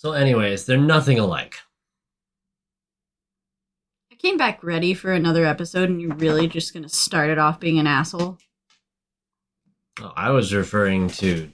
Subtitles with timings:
[0.00, 1.56] So, anyways, they're nothing alike.
[4.10, 7.60] I came back ready for another episode, and you're really just gonna start it off
[7.60, 8.38] being an asshole.
[10.00, 11.52] Oh, I was referring to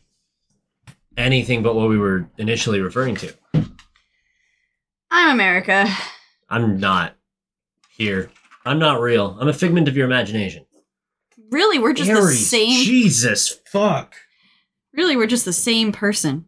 [1.16, 3.34] anything but what we were initially referring to.
[5.10, 5.88] I'm America.
[6.48, 7.16] I'm not
[7.90, 8.30] here.
[8.64, 9.36] I'm not real.
[9.40, 10.66] I'm a figment of your imagination.
[11.50, 12.84] Really, we're just the same.
[12.84, 14.14] Jesus, fuck.
[14.92, 16.46] Really, we're just the same person.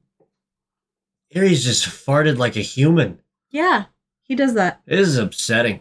[1.35, 3.21] Aries just farted like a human.
[3.51, 3.85] Yeah,
[4.23, 4.81] he does that.
[4.87, 5.81] It is upsetting.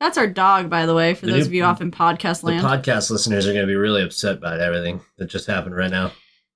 [0.00, 2.40] That's our dog, by the way, for The those new- of you off in podcast
[2.40, 2.64] The land.
[2.66, 6.06] podcast listeners are going to be really upset about everything that just happened right now.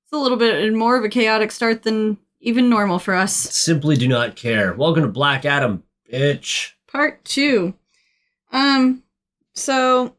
[0.05, 3.35] it's a little bit more of a chaotic start than even normal for us.
[3.35, 4.73] Simply do not care.
[4.75, 6.73] Welcome to Black Adam, bitch.
[6.87, 7.75] Part two.
[8.53, 9.03] Um,
[9.55, 10.15] so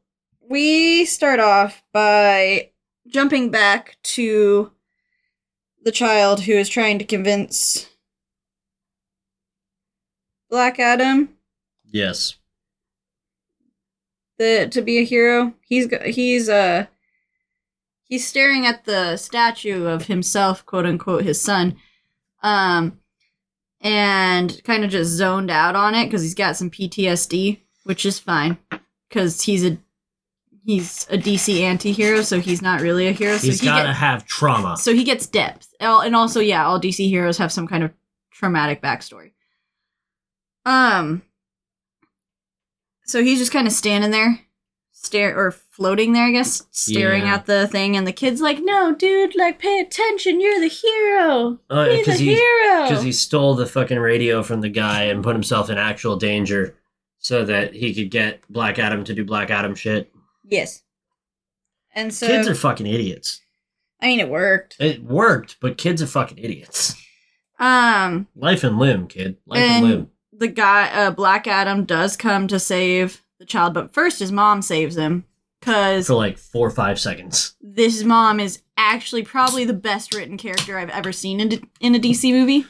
[0.47, 2.69] we start off by
[3.07, 4.71] jumping back to
[5.83, 7.87] the child who is trying to convince
[10.49, 11.29] Black Adam
[11.91, 12.35] Yes.
[14.37, 15.53] that to be a hero.
[15.61, 16.85] He's he's uh
[18.07, 21.77] he's staring at the statue of himself, quote unquote, his son,
[22.43, 22.99] um,
[23.81, 28.19] and kind of just zoned out on it because he's got some PTSD, which is
[28.19, 28.57] fine
[29.07, 29.77] because he's a
[30.69, 33.37] he's a DC anti-hero, so he's not really a hero.
[33.37, 34.77] So He's he got to get- have trauma.
[34.77, 35.73] so he gets depth.
[35.79, 37.91] And also, yeah, all DC heroes have some kind of
[38.31, 39.31] traumatic backstory.
[40.65, 41.23] Um
[43.05, 44.39] so he's just kind of standing there,
[44.91, 47.35] stare or floating there, I guess, staring Yeah.
[47.35, 51.59] at the thing, and the kid's like, No, dude, like pay attention, you're the hero.
[51.69, 52.83] Uh, Be the he, hero.
[52.87, 56.75] because he stole the fucking radio from the guy and put himself in actual danger
[57.17, 60.13] so that he could get Black Adam to do Black Adam shit.
[60.49, 60.81] Yes.
[61.95, 63.41] And so kids are fucking idiots.
[64.01, 64.75] I mean it worked.
[64.79, 66.95] It worked, but kids are fucking idiots.
[67.59, 69.37] Um Life and limb, kid.
[69.45, 70.11] Life and, And- limb.
[70.31, 74.61] the guy uh Black Adam does come to save the child, but first his mom
[74.61, 75.25] saves him.
[75.61, 77.55] Cause For like four or five seconds.
[77.61, 81.99] this mom is actually probably the best written character I've ever seen in, in a
[81.99, 82.65] DC movie.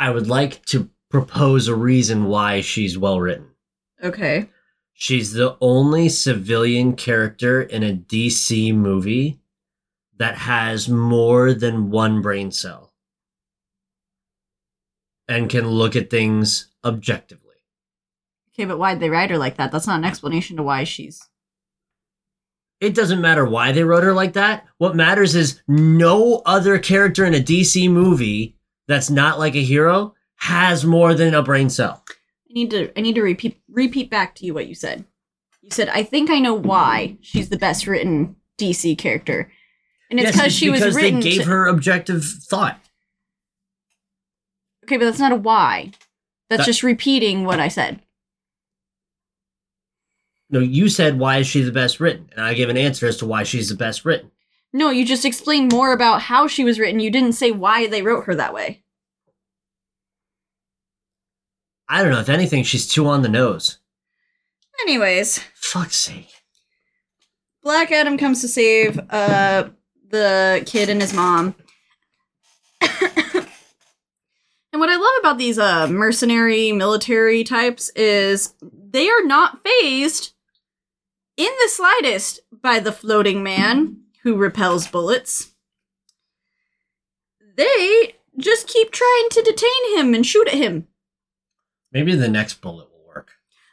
[0.00, 3.50] I would like to propose a reason why she's well written.
[4.02, 4.48] Okay.
[4.94, 9.40] She's the only civilian character in a DC movie
[10.16, 12.92] that has more than one brain cell
[15.26, 17.56] and can look at things objectively.
[18.54, 19.72] Okay, but why'd they write her like that?
[19.72, 21.28] That's not an explanation to why she's.
[22.80, 24.64] It doesn't matter why they wrote her like that.
[24.78, 28.56] What matters is no other character in a DC movie
[28.86, 32.04] that's not like a hero has more than a brain cell.
[32.54, 32.96] I need to.
[32.96, 35.04] I need to repeat repeat back to you what you said.
[35.62, 39.50] You said I think I know why she's the best written DC character,
[40.10, 41.20] and it's Yes, because she was because written.
[41.20, 42.78] they gave to- her objective thought.
[44.84, 45.90] Okay, but that's not a why.
[46.48, 48.00] That's That- just repeating what I said.
[50.50, 53.16] No, you said why is she the best written, and I gave an answer as
[53.16, 54.30] to why she's the best written.
[54.72, 57.00] No, you just explained more about how she was written.
[57.00, 58.83] You didn't say why they wrote her that way.
[61.88, 62.20] I don't know.
[62.20, 63.78] If anything, she's too on the nose.
[64.82, 66.30] Anyways, Fuck's sake.
[67.62, 69.68] Black Adam comes to save uh
[70.08, 71.54] the kid and his mom.
[72.80, 72.90] and
[74.72, 80.32] what I love about these uh mercenary military types is they are not phased
[81.36, 85.52] in the slightest by the floating man who repels bullets.
[87.56, 90.88] They just keep trying to detain him and shoot at him.
[91.94, 93.30] Maybe the next bullet will work.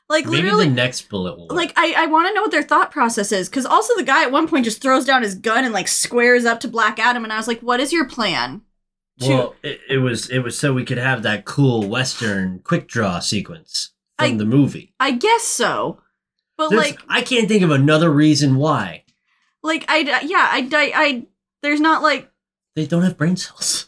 [0.07, 1.57] Like Maybe literally the next bullet will work.
[1.57, 4.23] like I, I want to know what their thought process is because also the guy
[4.23, 7.23] at one point just throws down his gun and like squares up to Black Adam
[7.23, 8.61] and I was like, what is your plan?
[9.21, 12.87] To- well, it, it was it was so we could have that cool western quick
[12.87, 14.93] draw sequence from I- the movie.
[14.99, 16.01] I guess so,
[16.57, 19.03] but There's- like I can't think of another reason why
[19.63, 21.27] like uh, I yeah I, I I
[21.61, 22.29] there's not like
[22.75, 23.87] they don't have brain cells.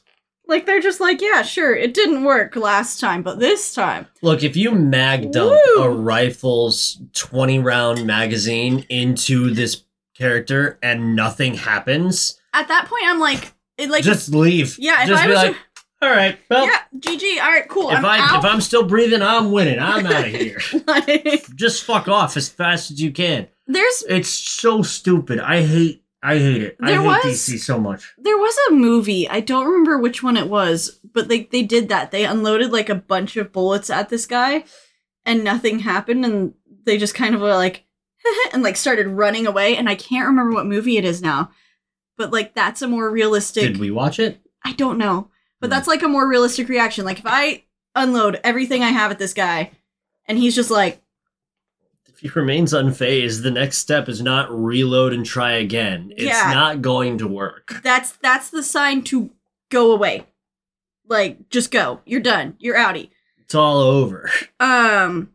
[0.53, 4.43] Like they're just like yeah sure it didn't work last time but this time Look,
[4.43, 5.83] if you mag dump Woo!
[5.83, 9.83] a rifle's 20 round magazine into this
[10.15, 14.77] character and nothing happens, at that point I'm like it like just leave.
[14.77, 15.55] yeah if just I be was like,
[16.01, 18.39] all right, well, yeah GG all right cool if I'm I out.
[18.39, 19.79] if I'm still breathing, I'm winning.
[19.79, 20.59] I'm out of here.
[20.85, 23.47] Like, just fuck off as fast as you can.
[23.67, 25.39] there's It's so stupid.
[25.39, 26.77] I hate I hate it.
[26.81, 28.13] I There hate was- DC so much.
[28.17, 31.89] There was a movie, I don't remember which one it was, but they they did
[31.89, 32.11] that.
[32.11, 34.63] They unloaded like a bunch of bullets at this guy
[35.25, 36.53] and nothing happened and
[36.85, 37.83] they just kind of were like
[38.53, 41.51] and like started running away and I can't remember what movie it is now.
[42.17, 44.39] But like that's a more realistic Did we watch it?
[44.63, 45.29] I don't know.
[45.59, 45.71] But Hmm.
[45.71, 47.03] that's like a more realistic reaction.
[47.03, 47.63] Like if I
[47.95, 49.71] unload everything I have at this guy
[50.25, 51.01] and he's just like,
[52.23, 56.11] he remains unfazed, the next step is not reload and try again.
[56.15, 56.51] It's Yeah.
[56.53, 57.81] not going to work.
[57.83, 59.29] that's that's the sign to
[59.69, 60.25] go away.
[61.07, 61.99] Like just go.
[62.05, 62.55] You're done.
[62.59, 63.09] You're outie.
[63.39, 64.29] It's all over.
[64.59, 65.31] Um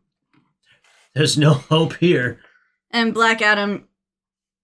[1.15, 2.41] There's no hope here.
[2.91, 3.87] and Black Adam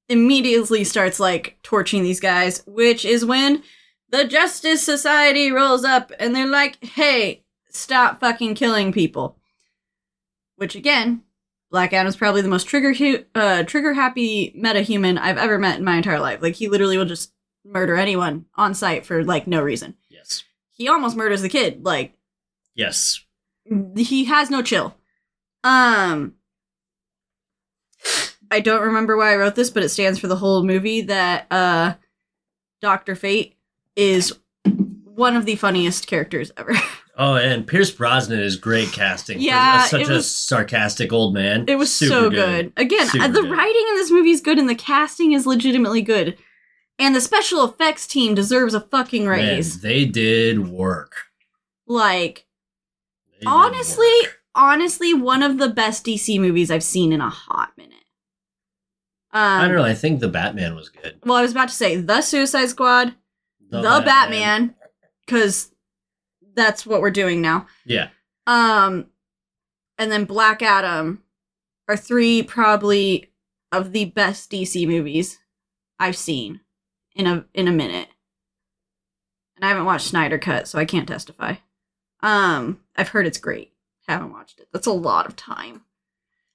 [0.09, 3.63] immediately starts like torching these guys, which is when
[4.09, 9.37] the Justice Society rolls up and they're like, "Hey, stop fucking killing people."
[10.57, 11.23] Which again,
[11.75, 15.77] Black Adam's probably the most trigger hu- uh, trigger happy meta human I've ever met
[15.77, 16.41] in my entire life.
[16.41, 17.33] Like he literally will just
[17.65, 19.97] murder anyone on sight for like no reason.
[20.09, 20.45] Yes.
[20.71, 21.85] He almost murders the kid.
[21.85, 22.15] Like
[22.77, 23.25] Yes.
[23.97, 24.95] he has no chill.
[25.65, 26.35] Um
[28.53, 31.49] I don't remember why I wrote this, but it stands for the whole movie that
[31.51, 31.95] uh
[32.83, 33.17] Dr.
[33.17, 33.57] Fate
[33.97, 34.33] is
[34.65, 36.75] one of the funniest characters ever.
[37.17, 39.39] Oh, and Pierce Brosnan is great casting.
[39.39, 41.65] for Yeah, such it a sarcastic old man.
[41.69, 42.73] It was Super so good.
[42.77, 43.51] Again, Super the good.
[43.51, 46.37] writing in this movie is good and the casting is legitimately good.
[46.99, 49.81] And the special effects team deserves a fucking Man, raise.
[49.81, 51.15] they did work.
[51.87, 52.47] Like
[53.41, 54.41] They honestly, work.
[54.55, 57.91] honestly one of the best DC movies I've seen in a hot minute.
[59.33, 59.85] Um, I don't know.
[59.85, 61.19] I think the Batman was good.
[61.25, 63.15] Well, I was about to say the Suicide Squad,
[63.69, 64.75] the, Batman,
[65.27, 65.73] because
[66.55, 67.67] that's what we're doing now.
[67.85, 68.09] Yeah.
[68.47, 69.07] Um,
[69.99, 71.23] and then Black Adam
[71.89, 73.31] are three probably
[73.73, 75.39] of the best DC movies
[75.99, 76.61] I've seen
[77.15, 78.09] in a in a minute.
[79.57, 81.55] And I haven't watched Snyder Cut, so I can't testify.
[82.21, 83.73] Um, I've heard it's great.
[84.09, 84.69] Haven't watched it.
[84.73, 85.83] That's a lot of time.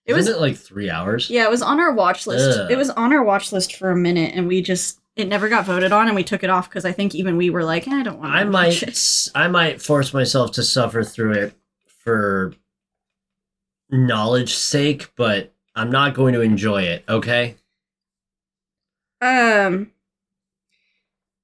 [0.05, 1.29] It was it like three hours?
[1.29, 2.59] yeah, it was on our watch list.
[2.59, 2.71] Ugh.
[2.71, 5.65] It was on our watch list for a minute, and we just it never got
[5.65, 7.91] voted on, and we took it off because I think even we were like, eh,
[7.95, 8.33] I don't want.
[8.33, 8.89] I to might, Watch it.
[8.89, 11.53] s- I might force myself to suffer through it
[12.03, 12.53] for
[13.89, 17.03] knowledge sake, but I'm not going to enjoy it.
[17.09, 17.55] Okay.
[19.21, 19.91] Um,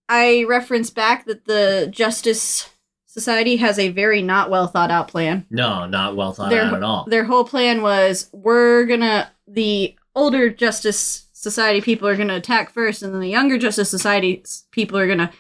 [0.08, 2.70] I reference back that the Justice
[3.06, 5.46] Society has a very not well thought out plan.
[5.50, 7.06] No, not well thought Their- out at all.
[7.08, 13.04] Their whole plan was we're gonna the older Justice Society people are gonna attack first,
[13.04, 15.32] and then the younger Justice Society people are gonna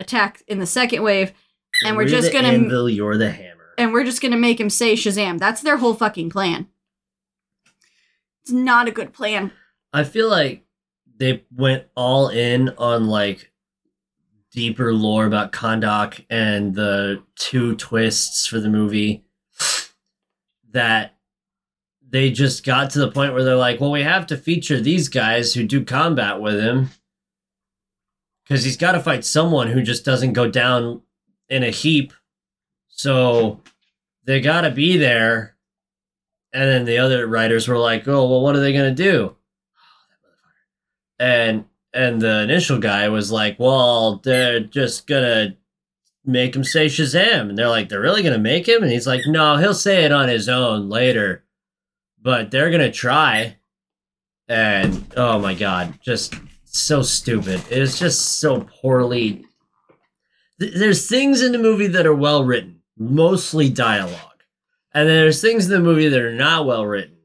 [0.00, 1.32] attack in the second wave,
[1.84, 2.90] and we're just gonna- anvil.
[2.90, 3.72] You're the hammer.
[3.78, 5.38] and we're just gonna make him say Shazam.
[5.38, 6.66] That's their whole fucking plan.
[8.42, 9.52] It's not a good plan.
[9.92, 10.64] I feel like
[11.16, 13.52] they went all in on like
[14.50, 19.24] deeper lore about Kahndaq and the two twists for the movie
[20.72, 21.15] that
[22.08, 25.08] they just got to the point where they're like, well, we have to feature these
[25.08, 26.90] guys who do combat with him
[28.44, 31.02] because he's got to fight someone who just doesn't go down
[31.48, 32.12] in a heap.
[32.88, 33.60] So
[34.24, 35.56] they got to be there.
[36.52, 39.36] And then the other writers were like, oh, well, what are they going to do?
[41.18, 45.56] and and the initial guy was like, "Well, they're just gonna
[46.24, 49.22] make him say Shazam," and they're like, "They're really gonna make him?" And he's like,
[49.26, 51.44] "No, he'll say it on his own later,
[52.20, 53.56] but they're gonna try."
[54.48, 56.34] And oh my god, just
[56.64, 57.60] so stupid!
[57.70, 59.44] It is just so poorly.
[60.60, 64.42] Th- There's things in the movie that are well written, mostly dialogue,
[64.94, 67.16] and then there's things in the movie that are not well written,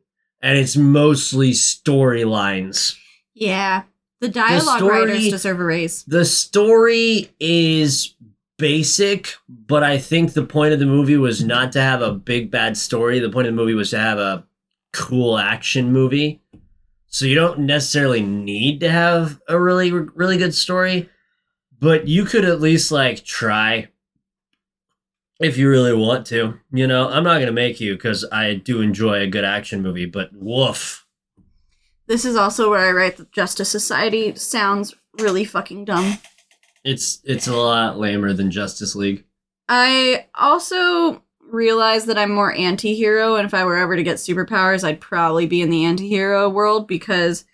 [0.41, 2.95] and it's mostly storylines.
[3.33, 3.83] Yeah,
[4.19, 6.03] the dialogue story- writers deserve a raise.
[6.05, 8.15] The story is
[8.57, 12.51] basic, but I think the point of the movie was not to have a big
[12.51, 13.19] bad story.
[13.19, 14.45] The point of the movie was to have a
[14.93, 16.41] cool action movie.
[17.07, 21.10] So you don't necessarily need to have a really really good story,
[21.79, 23.89] but you could at least like try
[25.39, 26.60] if you really want to.
[26.71, 29.81] You know, I'm not going to make you cuz I do enjoy a good action
[29.81, 31.05] movie, but woof.
[32.07, 36.17] This is also where I write that Justice Society sounds really fucking dumb.
[36.83, 39.25] It's it's a lot lamer than Justice League.
[39.69, 44.17] I also realize that I'm more anti hero, and if I were ever to get
[44.17, 47.46] superpowers, I'd probably be in the anti hero world because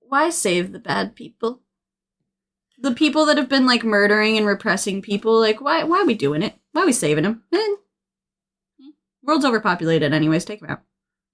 [0.00, 1.60] why save the bad people?
[2.80, 6.14] The people that have been like murdering and repressing people, like why why are we
[6.14, 6.54] doing it?
[6.72, 7.42] Why are we saving them?
[7.52, 7.74] Eh.
[9.22, 10.80] World's overpopulated anyways, take them out.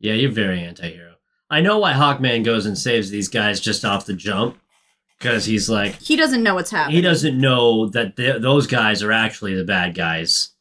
[0.00, 1.14] Yeah, you're very anti-hero.
[1.50, 4.58] I know why Hawkman goes and saves these guys just off the jump
[5.18, 6.96] because he's like He doesn't know what's happening.
[6.96, 10.53] he doesn't know that th- those guys are actually the bad guys.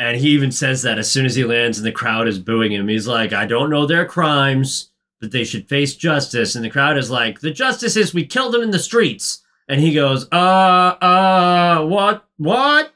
[0.00, 2.72] And he even says that as soon as he lands and the crowd is booing
[2.72, 2.88] him.
[2.88, 6.54] He's like, I don't know their crimes, but they should face justice.
[6.54, 9.42] And the crowd is like, the justice is we killed them in the streets.
[9.68, 12.94] And he goes, uh, uh, what, what?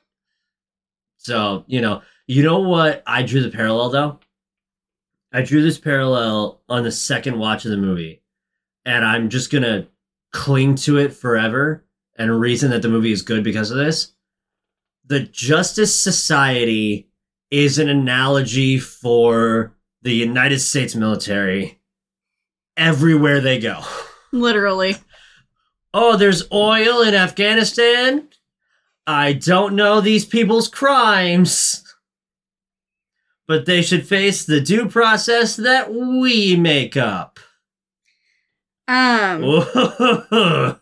[1.19, 4.21] So, you know, you know what I drew the parallel though?
[5.31, 8.23] I drew this parallel on the second watch of the movie,
[8.87, 9.89] and I'm just gonna
[10.33, 11.85] cling to it forever
[12.17, 14.14] and reason that the movie is good because of this.
[15.07, 17.09] The Justice Society
[17.51, 21.81] is an analogy for the United States military
[22.77, 23.83] everywhere they go.
[24.33, 24.97] Literally.
[25.93, 28.29] Oh, there's oil in Afghanistan?
[29.07, 31.83] I don't know these people's crimes.
[33.47, 37.39] But they should face the due process that we make up.
[38.89, 40.79] Um, a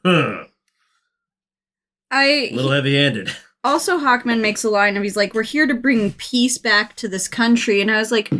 [2.10, 3.30] I little heavy handed.
[3.64, 7.08] Also Hawkman makes a line of he's like, "We're here to bring peace back to
[7.08, 8.38] this country," and I was like, you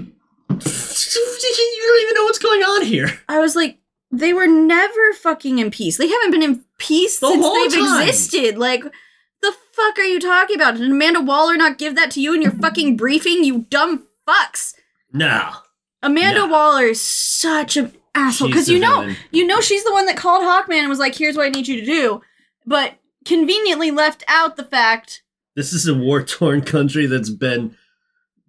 [0.51, 3.09] don't even know what's going on here.
[3.29, 3.79] I was like,
[4.11, 5.97] they were never fucking in peace.
[5.97, 8.03] They haven't been in peace The since they've time.
[8.09, 8.59] existed.
[8.59, 10.77] Like, the fuck are you talking about?
[10.77, 13.45] Did Amanda Waller not give that to you in your fucking briefing?
[13.45, 14.75] You dumb fucks.
[15.13, 15.51] No.
[16.03, 16.47] Amanda No.
[16.49, 19.17] Waller is such an asshole because you know, villain.
[19.31, 21.69] you know, she's the one that called Hawkman and was like, "Here's what I need
[21.69, 22.21] you to do,"
[22.67, 25.23] but conveniently left out the fact.
[25.55, 27.77] This is a war torn country that's been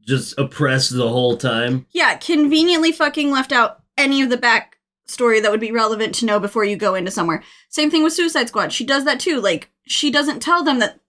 [0.06, 1.86] just oppressed the whole time.
[1.92, 6.26] Yeah, conveniently fucking left out any of the back story that would be relevant to
[6.26, 7.44] know before you go into somewhere.
[7.70, 8.74] Same thing with Suicide Squad.
[8.74, 9.40] She does that too.
[9.40, 11.00] Like, she doesn't tell them that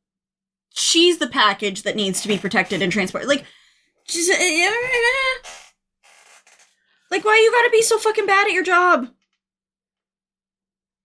[0.70, 3.28] she's the package that needs to be protected and transported.
[3.28, 3.44] Like,
[4.06, 5.48] just, eh, eh, eh.
[7.10, 9.08] like why you gotta be so fucking bad at your job?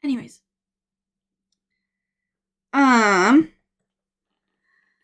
[0.04, 0.42] Anyways.
[2.74, 3.50] Um,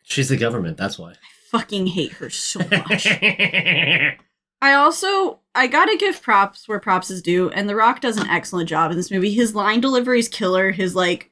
[0.02, 1.10] She's the government, that's why.
[1.12, 1.16] I
[1.50, 3.06] fucking hate her so much.
[3.08, 8.28] I also I gotta give props where props is due, and The Rock does an
[8.28, 9.32] excellent job in this movie.
[9.32, 10.70] His line delivery is killer.
[10.70, 11.30] His like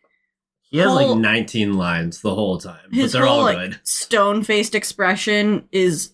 [0.70, 3.74] he has Whole- like 19 lines the whole time, but his they're whole all like
[3.84, 6.12] stone faced expression is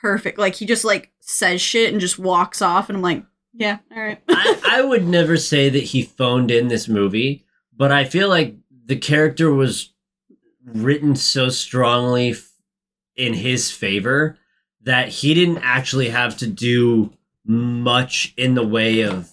[0.00, 0.38] perfect.
[0.38, 4.02] Like he just like says shit and just walks off, and I'm like, yeah, all
[4.02, 4.20] right.
[4.28, 7.44] I, I would never say that he phoned in this movie,
[7.76, 8.54] but I feel like
[8.84, 9.92] the character was
[10.64, 12.34] written so strongly
[13.16, 14.38] in his favor
[14.82, 17.12] that he didn't actually have to do
[17.44, 19.30] much in the way of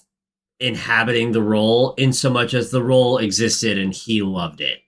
[0.60, 4.79] inhabiting the role in so much as the role existed and he loved it.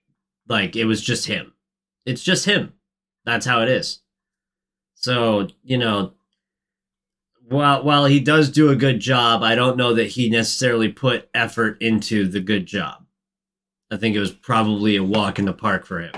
[0.47, 1.53] Like it was just him.
[2.05, 2.73] It's just him.
[3.25, 3.99] That's how it is.
[4.95, 6.13] So, you know,
[7.47, 11.29] while while he does do a good job, I don't know that he necessarily put
[11.33, 13.02] effort into the good job.
[13.93, 16.13] I think it was probably a walk in the park for him.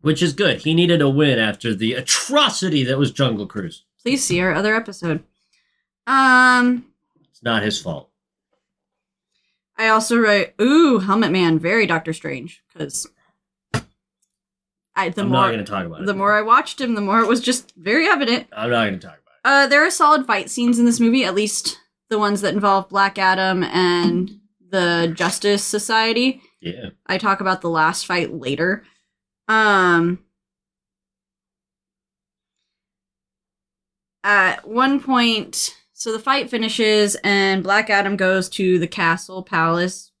[0.00, 0.62] Which is good.
[0.62, 3.84] He needed a win after the atrocity that was Jungle Cruise.
[4.02, 5.22] Please see our other episode.
[6.06, 6.86] Um,
[7.30, 8.10] It's not his fault.
[9.76, 13.06] I also write, ooh, Helmet Man, very Doctor Strange, because
[14.96, 16.06] I the I'm more not going to talk about it.
[16.06, 18.48] the more I watched him, the more it was just very evident.
[18.52, 19.40] I'm not going to talk about it.
[19.44, 22.88] Uh, there are solid fight scenes in this movie, at least the ones that involve
[22.88, 26.42] Black Adam and the Justice Society.
[26.60, 26.90] Yeah.
[27.06, 28.84] I talk about the last fight later.
[29.46, 30.18] Um,
[34.24, 40.12] at one point, so the fight finishes, and Black Adam goes to the castle, palace,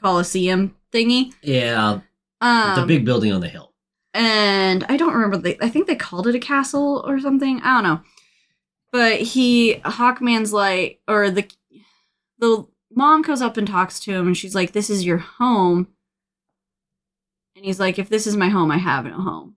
[0.00, 1.32] coliseum thingy.
[1.42, 2.00] Yeah.
[2.40, 3.72] Um, the big building on the hill.
[4.12, 5.38] and I don't remember.
[5.38, 7.60] They, I think they called it a castle or something.
[7.62, 8.00] I don't know.
[8.92, 11.48] But he, Hawkman's like, or the
[12.38, 15.88] the mom goes up and talks to him, and she's like, "This is your home."
[17.56, 19.56] And he's like, "If this is my home, I have no home."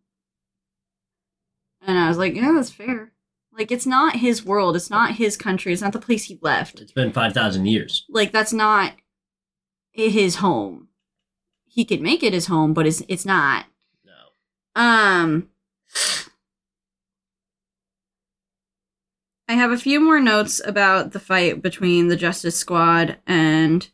[1.82, 3.14] And I was like, "Yeah, that's fair.
[3.52, 4.76] Like, it's not his world.
[4.76, 5.74] It's not his country.
[5.74, 6.80] It's not the place he left.
[6.80, 8.06] It's been 5,000 years.
[8.08, 8.94] Like, that's not
[9.92, 10.90] his home.
[11.66, 13.66] He could make it his home, but it's it's not."
[14.06, 14.82] No.
[14.82, 15.50] Um,
[19.50, 23.88] I have a few more notes about the fight between the Justice Squad and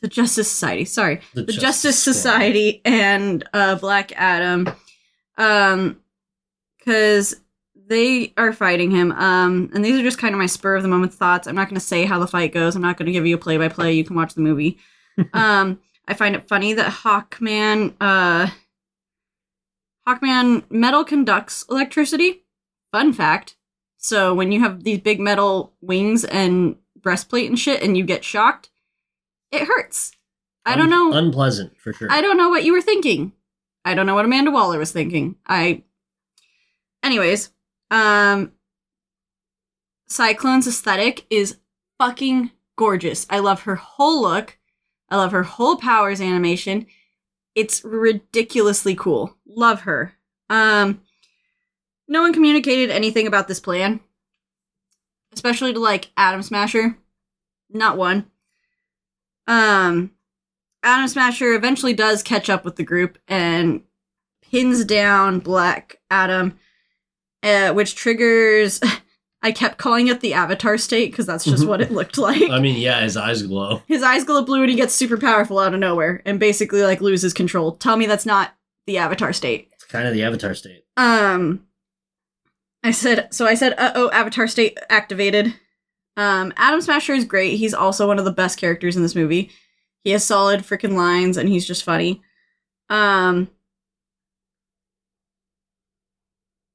[0.00, 0.84] the Justice Society.
[0.86, 2.14] Sorry, the, Justice, Squad.
[2.14, 4.70] Society and uh, Black Adam,
[5.36, 6.00] um,
[6.78, 7.36] because
[7.88, 9.12] they are fighting him.
[9.12, 11.46] Um, and these are just kind of my spur of the moment thoughts.
[11.46, 12.74] I'm not going to say how the fight goes.
[12.74, 13.92] I'm not going to give you a play by play.
[13.92, 14.78] You can watch the movie.
[15.34, 15.78] um,
[16.08, 18.48] I find it funny that Hawkman, uh,
[20.08, 22.41] Hawkman metal conducts electricity.
[22.92, 23.56] Fun fact.
[23.96, 28.24] So when you have these big metal wings and breastplate and shit, and you get
[28.24, 28.70] shocked,
[29.50, 30.12] it hurts.
[30.64, 31.12] I don't know.
[31.12, 32.08] Unpleasant, for sure.
[32.10, 33.32] I don't know what you were thinking.
[33.84, 35.36] I don't know what Amanda Waller was thinking.
[35.46, 35.82] I
[37.02, 37.50] Anyways,
[37.90, 38.52] um
[40.08, 41.58] Cyclone's aesthetic is
[41.98, 43.26] fucking gorgeous.
[43.30, 44.58] I love her whole look.
[45.08, 46.86] I love her whole powers animation.
[47.54, 49.36] It's ridiculously cool.
[49.46, 50.14] Love her.
[50.48, 51.00] Um
[52.08, 54.00] no one communicated anything about this plan.
[55.32, 56.96] Especially to like Atom Smasher.
[57.70, 58.30] Not one.
[59.46, 60.12] Um
[60.82, 63.82] Atom Smasher eventually does catch up with the group and
[64.42, 66.58] pins down Black Adam,
[67.42, 68.80] uh, which triggers.
[69.44, 72.48] I kept calling it the Avatar state because that's just what it looked like.
[72.48, 73.82] I mean, yeah, his eyes glow.
[73.88, 77.00] His eyes glow blue and he gets super powerful out of nowhere and basically like
[77.00, 77.72] loses control.
[77.72, 78.54] Tell me that's not
[78.86, 79.68] the Avatar state.
[79.72, 80.84] It's kind of the Avatar state.
[80.96, 81.64] Um,
[82.84, 83.46] I said so.
[83.46, 85.54] I said, "Uh oh, Avatar state activated."
[86.16, 87.56] Um, Atom Smasher is great.
[87.56, 89.50] He's also one of the best characters in this movie.
[90.04, 92.22] He has solid freaking lines and he's just funny.
[92.90, 93.48] Um,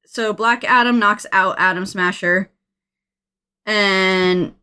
[0.05, 2.49] so Black Adam knocks out Atom Smasher.
[3.65, 4.55] And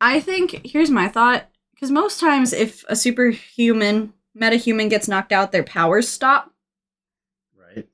[0.00, 5.52] I think here's my thought because most times if a superhuman metahuman gets knocked out,
[5.52, 6.52] their powers stop.
[7.56, 7.86] Right.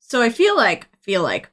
[0.00, 1.50] So I feel like I feel like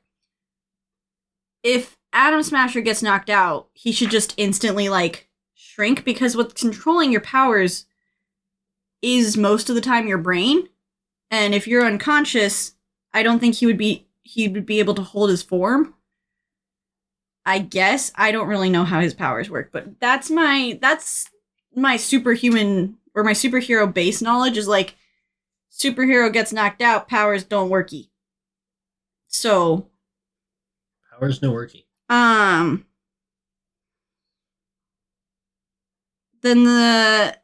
[1.67, 7.12] if Atom Smasher gets knocked out, he should just instantly like shrink because what's controlling
[7.12, 7.86] your powers
[9.01, 10.69] is most of the time your brain.
[11.29, 12.75] And if you're unconscious,
[13.13, 15.93] I don't think he would be he would be able to hold his form.
[17.45, 21.29] I guess I don't really know how his powers work, but that's my that's
[21.75, 24.95] my superhuman or my superhero base knowledge is like
[25.69, 28.07] superhero gets knocked out, powers don't worky.
[29.27, 29.89] So,
[31.19, 31.81] Powers no working.
[32.09, 32.86] um
[36.41, 37.38] then the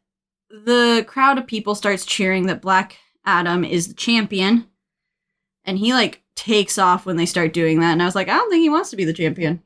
[0.50, 4.68] the crowd of people starts cheering that Black Adam is the champion.
[5.66, 7.94] And he like takes off when they start doing that.
[7.94, 9.64] And I was like, I don't think he wants to be the champion.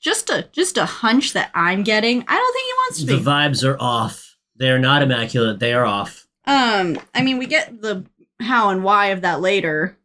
[0.00, 2.22] Just a just a hunch that I'm getting.
[2.28, 3.22] I don't think he wants to The be.
[3.22, 4.36] The vibes are off.
[4.54, 5.58] They are not immaculate.
[5.58, 6.26] They are off.
[6.44, 8.04] Um, I mean, we get the
[8.40, 9.98] how and why of that later,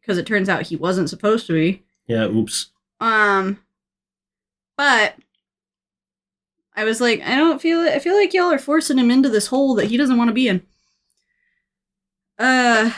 [0.00, 1.82] because it turns out he wasn't supposed to be.
[2.08, 2.24] Yeah.
[2.24, 2.70] Oops.
[3.00, 3.60] Um,
[4.76, 5.14] but
[6.74, 7.92] I was like, I don't feel it.
[7.92, 10.34] I feel like y'all are forcing him into this hole that he doesn't want to
[10.34, 10.62] be in.
[12.38, 12.90] Uh.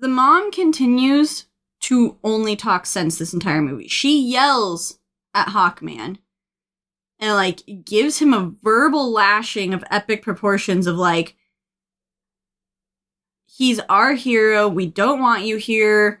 [0.00, 1.46] The mom continues
[1.80, 3.88] to only talk sense this entire movie.
[3.88, 4.98] She yells
[5.34, 6.18] at Hawkman
[7.18, 11.36] and like gives him a verbal lashing of epic proportions of like
[13.58, 16.20] he's our hero, we don't want you here.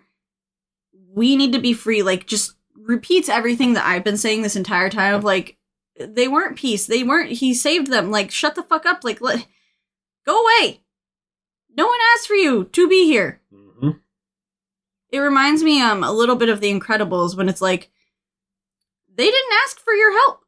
[1.14, 2.02] We need to be free.
[2.02, 5.56] Like just repeats everything that I've been saying this entire time of like
[5.98, 6.86] they weren't peace.
[6.86, 8.10] They weren't he saved them.
[8.10, 9.04] Like shut the fuck up.
[9.04, 9.46] Like let
[10.26, 10.80] go away.
[11.76, 13.40] No one asked for you to be here.
[13.54, 13.90] hmm
[15.12, 17.88] It reminds me um a little bit of The Incredibles when it's like
[19.14, 20.40] they didn't ask for your help.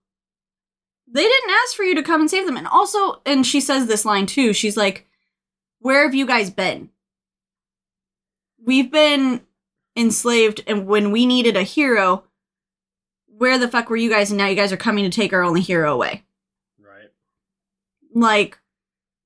[1.07, 2.57] They didn't ask for you to come and save them.
[2.57, 4.53] And also, and she says this line too.
[4.53, 5.07] She's like,
[5.81, 6.91] "Where have you guys been?
[8.65, 9.43] We've been
[9.97, 12.25] enslaved, and when we needed a hero,
[13.27, 14.31] where the fuck were you guys?
[14.31, 16.25] And now you guys are coming to take our only hero away.
[16.79, 17.11] Right.
[18.15, 18.59] Like,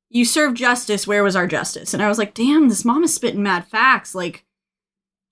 [0.08, 1.06] you served justice.
[1.06, 4.14] Where was our justice?" And I was like, "Damn, this mom is spitting mad facts.
[4.14, 4.44] Like,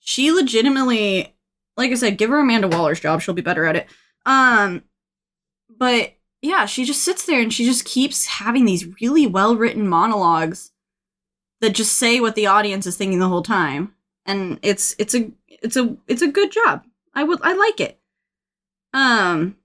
[0.01, 1.35] she legitimately,
[1.77, 3.23] like I said, give her Amanda Waller's job.
[3.23, 3.87] She'll be better at it.
[4.27, 4.83] Um,
[5.79, 9.87] but yeah, she just sits there and she just keeps having these really well written
[9.89, 10.72] monologues
[11.63, 13.95] that just say what the audience is thinking the whole time,
[14.27, 16.85] and it's it's a it's a it's a good job.
[17.15, 17.99] I would I like it.
[18.93, 19.57] Um,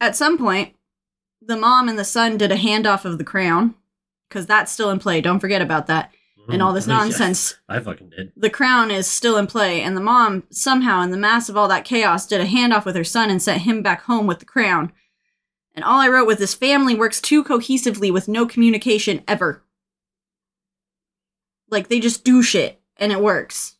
[0.00, 0.74] at some point,
[1.40, 3.76] the mom and the son did a handoff of the crown
[4.28, 5.20] because that's still in play.
[5.20, 6.12] Don't forget about that
[6.48, 8.32] and all this nonsense I fucking did.
[8.36, 11.68] the crown is still in play, and the mom somehow, in the mass of all
[11.68, 14.44] that chaos, did a handoff with her son and sent him back home with the
[14.44, 14.92] crown.
[15.76, 19.62] And all I wrote was this family works too cohesively with no communication ever.
[21.70, 23.76] Like they just do shit and it works.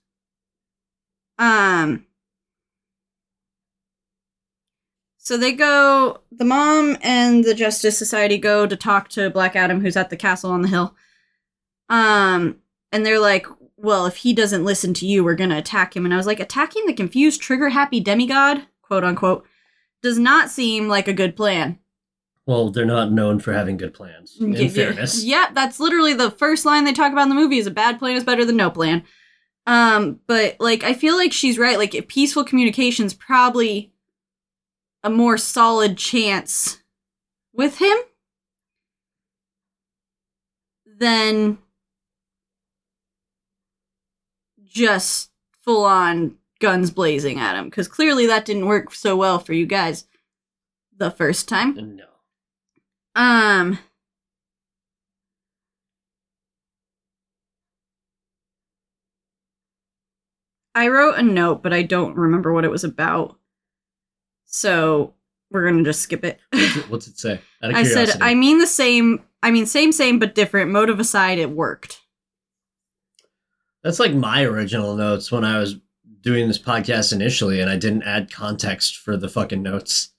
[1.39, 2.05] Um
[5.17, 9.81] So they go the mom and the Justice Society go to talk to Black Adam
[9.81, 10.95] who's at the castle on the hill.
[11.89, 12.59] Um
[12.93, 16.05] and they're like, "Well, if he doesn't listen to you, we're going to attack him."
[16.05, 19.45] And I was like, "Attacking the confused trigger happy demigod, quote unquote,
[20.03, 21.79] does not seem like a good plan."
[22.47, 24.37] Well, they're not known for having good plans.
[24.41, 25.25] In Y- y- fairness.
[25.25, 27.99] Yeah, that's literally the first line they talk about in the movie is a bad
[27.99, 29.03] plan is better than no plan.
[29.67, 31.77] Um, but like I feel like she's right.
[31.77, 33.93] Like peaceful communication's probably
[35.03, 36.81] a more solid chance
[37.53, 37.97] with him
[40.87, 41.59] than
[44.65, 45.31] just
[45.63, 49.67] full on guns blazing at him because clearly that didn't work so well for you
[49.67, 50.07] guys
[50.97, 51.97] the first time.
[51.97, 52.05] No.
[53.17, 53.79] Um.
[60.75, 63.39] I wrote a note, but I don't remember what it was about.
[64.45, 65.15] So
[65.51, 66.39] we're gonna just skip it.
[66.51, 67.41] What's it, what's it say?
[67.63, 68.19] I said.
[68.21, 69.25] I mean the same.
[69.43, 70.71] I mean, same, same, but different.
[70.71, 72.01] Motive aside, it worked.
[73.83, 75.77] That's like my original notes when I was
[76.21, 80.11] doing this podcast initially, and I didn't add context for the fucking notes.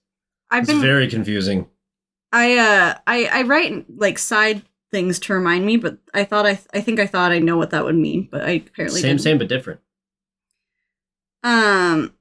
[0.50, 1.68] I've It's been, very confusing.
[2.32, 6.60] I, uh, I, I write like side things to remind me, but I thought I,
[6.74, 9.22] I think I thought I know what that would mean, but I apparently Same, didn't.
[9.22, 9.80] same, but different.
[11.44, 12.14] Um,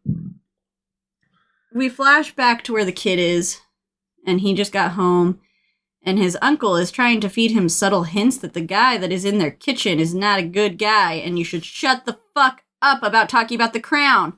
[1.75, 3.61] we flash back to where the kid is,
[4.27, 5.41] and he just got home,
[6.03, 9.25] and his uncle is trying to feed him subtle hints that the guy that is
[9.25, 13.03] in their kitchen is not a good guy, and you should shut the fuck up
[13.03, 14.35] about talking about the crown.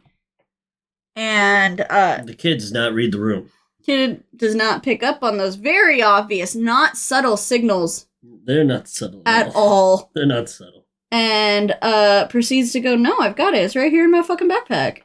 [1.17, 3.51] And uh, The kid does not read the room.
[3.89, 8.07] Kid does not pick up on those very obvious, not subtle signals
[8.45, 10.11] They're not subtle at all.
[10.15, 10.85] They're not subtle.
[11.11, 13.63] and uh proceeds to go no i've got it.
[13.65, 15.03] It's right here in my fucking backpack.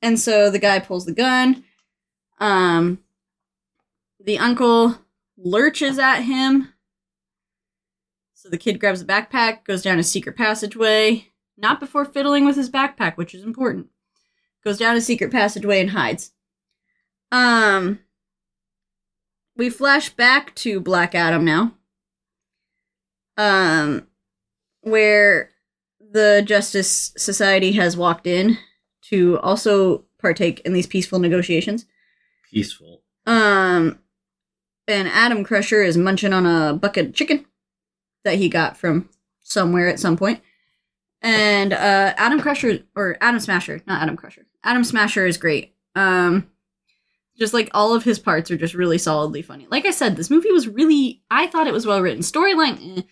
[0.00, 1.64] And so the guy pulls the gun.
[2.40, 2.98] Um
[4.24, 4.98] the uncle
[5.36, 6.72] lurches at him.
[8.34, 12.56] So the kid grabs the backpack goes down a secret passageway not before fiddling with
[12.56, 13.88] his backpack which is important.
[14.64, 16.32] Goes down a secret passageway and hides.
[17.30, 18.00] Um
[19.56, 21.74] we flash back to black adam now
[23.36, 24.06] um
[24.82, 25.50] where
[26.12, 28.58] the Justice Society has walked in
[29.10, 31.86] to also partake in these peaceful negotiations.
[32.50, 33.02] Peaceful.
[33.26, 33.98] Um,
[34.86, 37.46] and Adam Crusher is munching on a bucket of chicken
[38.24, 39.08] that he got from
[39.40, 40.40] somewhere at some point.
[41.22, 44.46] And uh, Adam Crusher or Atom Smasher, not Adam Crusher.
[44.64, 45.74] Atom Smasher is great.
[45.94, 46.50] Um,
[47.38, 49.66] just like all of his parts are just really solidly funny.
[49.70, 52.22] Like I said, this movie was really I thought it was well written.
[52.22, 53.02] Storyline, eh,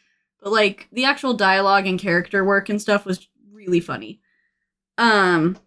[0.43, 4.21] but like the actual dialogue and character work and stuff was really funny.
[4.99, 5.59] Um,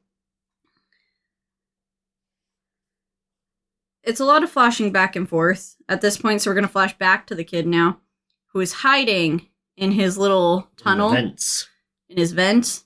[4.03, 6.97] it's a lot of flashing back and forth at this point, so we're gonna flash
[6.97, 7.99] back to the kid now,
[8.47, 11.67] who is hiding in his little tunnel Events.
[12.09, 12.83] in his vent,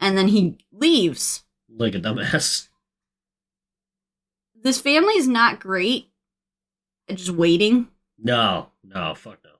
[0.00, 1.44] and then he leaves.
[1.68, 2.68] Like a dumbass.
[4.64, 6.08] This family is not great
[7.08, 7.88] at just waiting.
[8.18, 9.50] No, no, fuck no.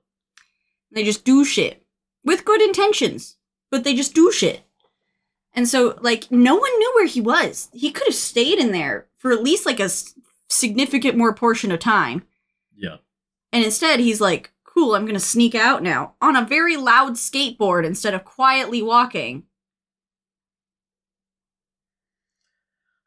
[0.91, 1.85] They just do shit
[2.23, 3.37] with good intentions,
[3.69, 4.63] but they just do shit.
[5.53, 7.69] And so, like, no one knew where he was.
[7.71, 9.89] He could have stayed in there for at least like a
[10.49, 12.23] significant more portion of time.
[12.75, 12.97] Yeah.
[13.53, 17.85] And instead, he's like, cool, I'm gonna sneak out now on a very loud skateboard
[17.85, 19.43] instead of quietly walking.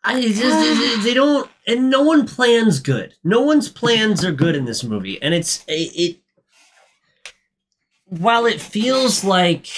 [0.04, 3.14] I it's just they don't, and no one plans good.
[3.24, 5.92] No one's plans are good in this movie, and it's it.
[5.94, 6.20] it
[8.06, 9.68] while it feels like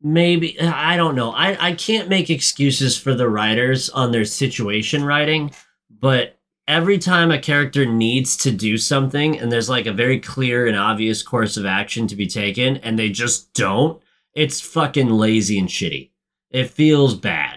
[0.00, 5.04] maybe I don't know, I I can't make excuses for the writers on their situation
[5.04, 5.50] writing,
[5.90, 10.66] but every time a character needs to do something and there's like a very clear
[10.66, 14.00] and obvious course of action to be taken and they just don't,
[14.34, 16.10] it's fucking lazy and shitty.
[16.50, 17.53] It feels bad.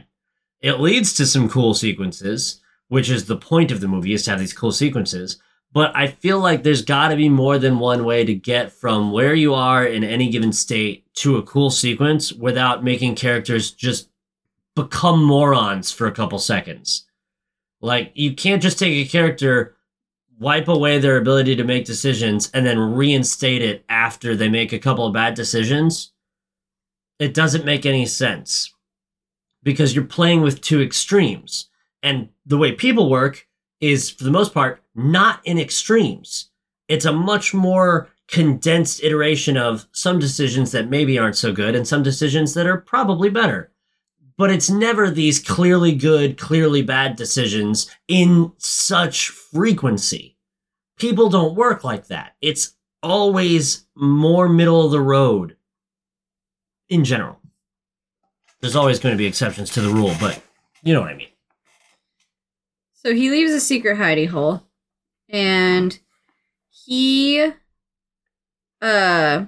[0.61, 4.31] It leads to some cool sequences, which is the point of the movie is to
[4.31, 5.39] have these cool sequences.
[5.71, 9.11] But I feel like there's got to be more than one way to get from
[9.11, 14.09] where you are in any given state to a cool sequence without making characters just
[14.75, 17.05] become morons for a couple seconds.
[17.81, 19.75] Like you can't just take a character,
[20.39, 24.79] wipe away their ability to make decisions, and then reinstate it after they make a
[24.79, 26.11] couple of bad decisions.
[27.19, 28.73] It doesn't make any sense
[29.63, 31.69] because you're playing with two extremes.
[32.03, 33.47] And the way people work
[33.79, 36.49] is, for the most part, not in extremes.
[36.87, 41.87] It's a much more condensed iteration of some decisions that maybe aren't so good and
[41.87, 43.71] some decisions that are probably better.
[44.37, 50.37] But it's never these clearly good, clearly bad decisions in such frequency.
[50.97, 52.35] People don't work like that.
[52.41, 55.55] It's always more middle of the road
[56.89, 57.39] in general
[58.61, 60.41] there's always going to be exceptions to the rule, but
[60.83, 61.27] you know what I mean.
[62.93, 64.63] So he leaves a secret hidey hole,
[65.29, 65.97] and
[66.69, 67.51] he,
[68.81, 69.45] uh,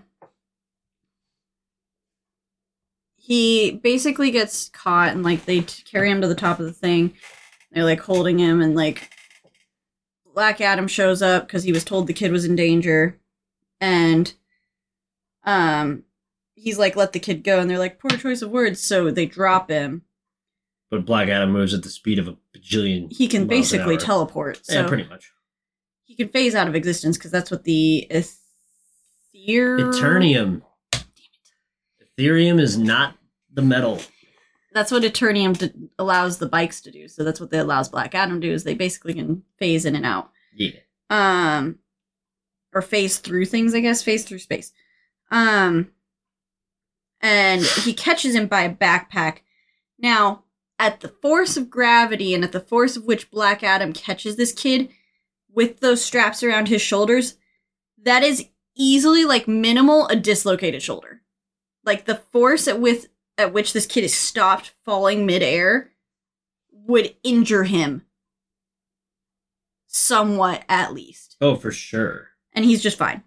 [3.15, 7.13] he basically gets caught, and like they carry him to the top of the thing.
[7.71, 9.09] They're like holding him, and like
[10.33, 13.19] Black Adam shows up because he was told the kid was in danger,
[13.81, 14.33] and
[15.43, 16.03] um,
[16.61, 19.25] he's like, "Let the kid go," and they're like, "Poor choice of words," so they
[19.25, 20.03] drop him.
[20.91, 23.11] but Black Adam moves at the speed of a bajillion.
[23.15, 24.65] He can basically teleport.
[24.65, 25.31] So Yeah, pretty much.
[26.05, 30.61] he can phase out of existence because that's what the ether Eternium.
[30.91, 31.01] Damn
[32.01, 32.07] it.
[32.17, 33.15] Ethereum is not
[33.53, 34.01] the metal.
[34.73, 37.07] That's what Eternium d- allows the bikes to do.
[37.07, 39.95] So that's what they allows Black Adam to do is they basically can phase in
[39.95, 40.31] and out.
[40.55, 40.71] Yeah.
[41.11, 41.77] um
[42.73, 44.71] or phase through things i guess phase through space
[45.31, 45.91] um
[47.21, 49.39] and he catches him by a backpack.
[49.97, 50.43] Now
[50.77, 54.53] at the force of gravity and at the force of which black adam catches this
[54.53, 54.89] kid
[55.51, 57.35] with those straps around his shoulders
[58.01, 61.21] that is easily like minimal a dislocated shoulder.
[61.83, 65.91] Like the force at with at which this kid is stopped falling midair
[66.71, 68.05] would injure him
[69.87, 71.35] somewhat at least.
[71.41, 72.29] Oh, for sure.
[72.53, 73.23] and he's just fine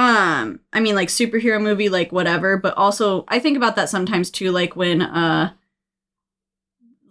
[0.00, 4.30] um i mean like superhero movie like whatever but also i think about that sometimes
[4.30, 5.52] too like when uh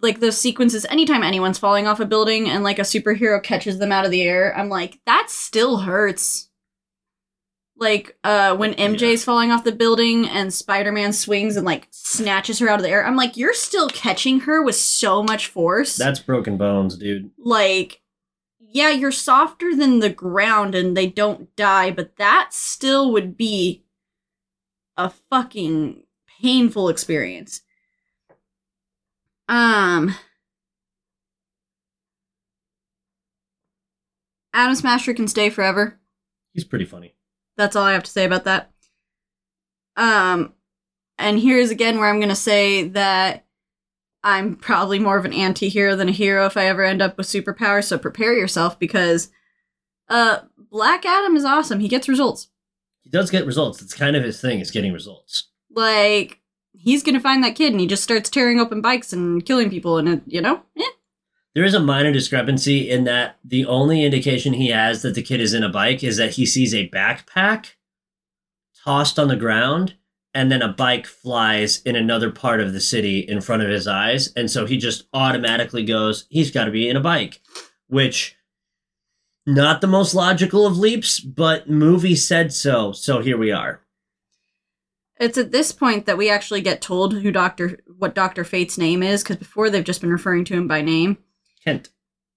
[0.02, 3.92] like those sequences anytime anyone's falling off a building and like a superhero catches them
[3.92, 6.48] out of the air i'm like that still hurts.
[7.76, 12.68] Like uh when mj's falling off the building and spider-man swings and like snatches her
[12.68, 15.96] out of the air i'm like you're still catching her with so much force.
[15.96, 17.30] That's broken bones, dude.
[17.38, 17.99] like
[18.72, 23.84] yeah you're softer than the ground and they don't die but that still would be
[24.96, 26.02] a fucking
[26.42, 27.62] painful experience.
[29.48, 30.14] Um
[34.52, 35.98] atom smasher can stay forever.
[36.52, 37.14] He's pretty funny.
[37.56, 38.70] that's all i have to say about that.
[39.96, 40.54] Um
[41.18, 43.44] and here's again where i'm going to say that
[44.22, 47.26] I'm probably more of an anti-hero than a hero if I ever end up with
[47.26, 49.30] superpowers, so prepare yourself because
[50.08, 51.80] uh Black Adam is awesome.
[51.80, 52.48] He gets results.
[53.00, 53.82] He does get results.
[53.82, 55.48] It's kind of his thing, is getting results.
[55.74, 56.40] Like
[56.72, 59.70] he's going to find that kid and he just starts tearing open bikes and killing
[59.70, 60.62] people and it, you know?
[60.78, 60.90] Eh.
[61.54, 65.40] There is a minor discrepancy in that the only indication he has that the kid
[65.40, 67.72] is in a bike is that he sees a backpack
[68.84, 69.94] tossed on the ground
[70.34, 73.86] and then a bike flies in another part of the city in front of his
[73.86, 74.32] eyes.
[74.36, 77.40] And so he just automatically goes, he's got to be in a bike,
[77.88, 78.36] which
[79.46, 82.92] not the most logical of leaps, but movie said so.
[82.92, 83.80] So here we are.
[85.18, 87.80] It's at this point that we actually get told who Dr.
[87.98, 88.44] what Dr.
[88.44, 91.18] Fate's name is cuz before they've just been referring to him by name.
[91.62, 91.90] Kent.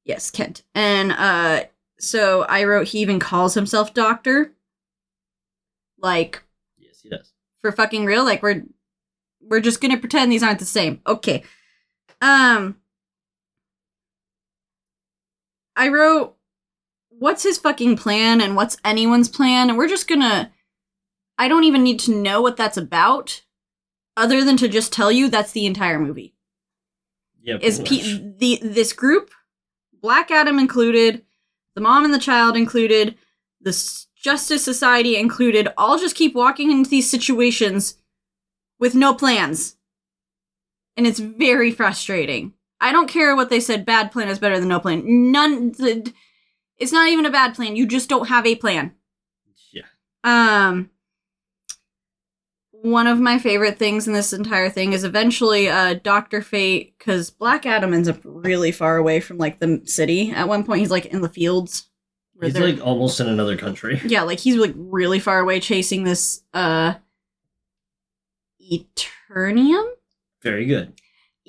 [0.03, 0.63] Yes, Kent.
[0.75, 1.65] And uh
[1.99, 4.53] so I wrote he even calls himself doctor.
[5.97, 6.42] Like Yes, he does.
[7.63, 8.61] For fucking real like we're
[9.41, 11.01] we're just gonna pretend these aren't the same.
[11.07, 11.43] Okay.
[12.21, 12.77] Um
[15.75, 16.35] i wrote
[17.09, 19.69] what's his fucking plan and what's anyone's plan?
[19.69, 20.51] And we're just gonna
[21.39, 23.41] i don't even need to know what that's about
[24.15, 26.35] other than to just tell you that's the entire movie.
[27.41, 27.57] Yeah.
[27.61, 29.31] is P- the this group
[30.01, 31.23] black adam included
[31.75, 33.15] the mom and the child included
[33.59, 33.73] the
[34.23, 37.97] justice society included all just keep walking into these situations
[38.79, 39.75] with no plans
[40.97, 44.69] and it's very frustrating i don't care what they said bad plan is better than
[44.69, 45.73] no plan none
[46.77, 48.93] it's not even a bad plan you just don't have a plan
[49.71, 49.83] Yeah.
[50.23, 50.89] um
[52.71, 56.41] one of my favorite things in this entire thing is eventually uh Dr.
[56.41, 60.31] Fate cuz Black Adam ends up really far away from like the city.
[60.31, 61.87] At one point he's like in the fields
[62.45, 64.01] He's like almost in another country.
[64.05, 66.93] yeah, like he's like really far away chasing this uh
[68.71, 69.85] Eternium?
[70.41, 70.93] Very good.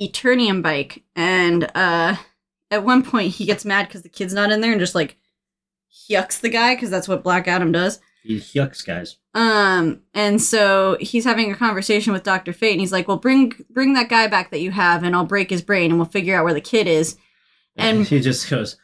[0.01, 2.17] Eternium bike and uh
[2.71, 5.17] at one point he gets mad cuz the kid's not in there and just like
[6.11, 8.01] yucks the guy cuz that's what Black Adam does.
[8.25, 9.17] He yucks, guys.
[9.35, 13.53] Um, and so he's having a conversation with Doctor Fate, and he's like, "Well, bring
[13.69, 16.35] bring that guy back that you have, and I'll break his brain, and we'll figure
[16.35, 17.19] out where the kid is."
[17.77, 18.77] And- he just goes,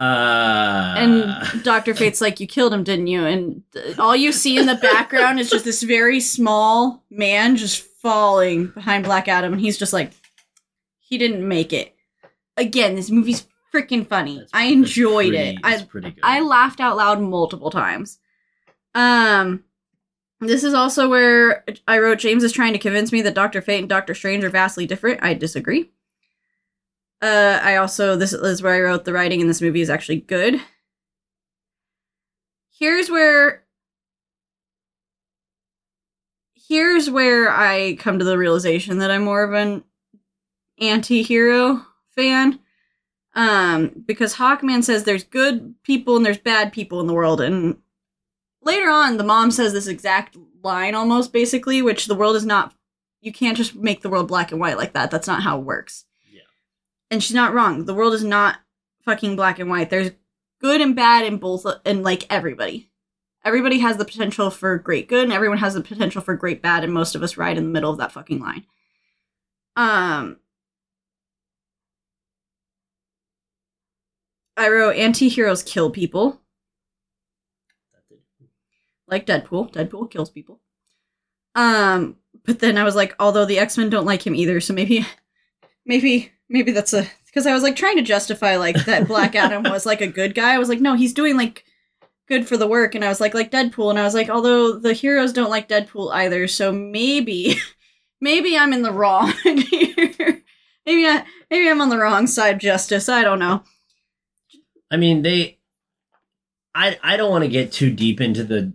[0.00, 0.94] uh.
[0.96, 4.66] And Doctor Fate's like, "You killed him, didn't you?" And th- all you see in
[4.66, 9.78] the background is just this very small man just falling behind Black Adam, and he's
[9.78, 10.12] just like,
[10.98, 11.94] "He didn't make it."
[12.56, 14.34] Again, this movie's freaking funny.
[14.34, 15.58] That's- I enjoyed pretty- it.
[15.64, 16.20] I pretty good.
[16.22, 18.18] I laughed out loud multiple times.
[18.94, 19.64] Um,
[20.40, 23.78] this is also where I wrote James is trying to convince me that Doctor Fate
[23.80, 25.20] and Doctor Strange are vastly different.
[25.22, 25.90] I disagree.
[27.24, 30.20] Uh, I also this is where I wrote the writing in this movie is actually
[30.20, 30.60] good.
[32.78, 33.64] Here's where
[36.68, 39.84] here's where I come to the realization that I'm more of an
[40.78, 42.60] anti-hero fan
[43.34, 47.78] um because hawkman says there's good people and there's bad people in the world and
[48.62, 52.74] later on the mom says this exact line almost basically which the world is not
[53.20, 55.64] you can't just make the world black and white like that that's not how it
[55.64, 56.04] works.
[57.14, 57.84] And she's not wrong.
[57.84, 58.58] The world is not
[59.04, 59.88] fucking black and white.
[59.88, 60.10] There's
[60.60, 62.90] good and bad in both, and like everybody.
[63.44, 66.82] Everybody has the potential for great good, and everyone has the potential for great bad,
[66.82, 68.66] and most of us ride in the middle of that fucking line.
[69.76, 70.38] Um,
[74.56, 76.40] I wrote anti-heroes kill people,
[79.06, 79.72] like Deadpool.
[79.72, 80.60] Deadpool kills people.
[81.54, 84.74] Um, but then I was like, although the X Men don't like him either, so
[84.74, 85.06] maybe,
[85.86, 89.64] maybe, maybe that's a because I was like trying to justify like that Black Adam
[89.64, 90.54] was like a good guy.
[90.54, 91.64] I was like, no, he's doing like
[92.28, 94.78] good for the work, and I was like, like Deadpool, and I was like, although
[94.78, 97.56] the heroes don't like Deadpool either, so maybe,
[98.20, 100.42] maybe I'm in the wrong here.
[100.86, 103.08] maybe I, maybe I'm on the wrong side, Justice.
[103.08, 103.64] I don't know.
[104.90, 105.58] I mean, they.
[106.74, 108.72] I I don't want to get too deep into the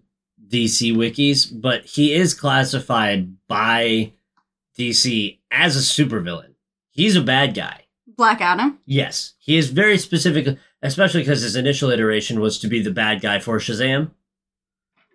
[0.49, 4.13] DC wikis, but he is classified by
[4.77, 6.48] DC as a supervillain.
[6.99, 7.85] He's a bad guy.
[8.05, 8.79] Black Adam.
[8.85, 13.21] Yes, he is very specific, especially because his initial iteration was to be the bad
[13.21, 14.11] guy for Shazam,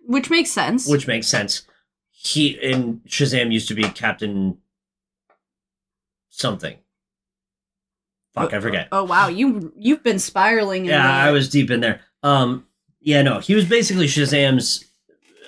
[0.07, 0.87] which makes sense.
[0.87, 1.61] which makes sense.
[2.09, 4.57] He and Shazam used to be Captain
[6.29, 6.77] something.
[8.33, 8.87] Fuck, I forget.
[8.91, 10.85] Oh wow, you you've been spiraling.
[10.85, 12.01] In Yeah, I was deep in there.
[12.23, 12.65] Um,
[12.99, 14.85] yeah, no, he was basically Shazam's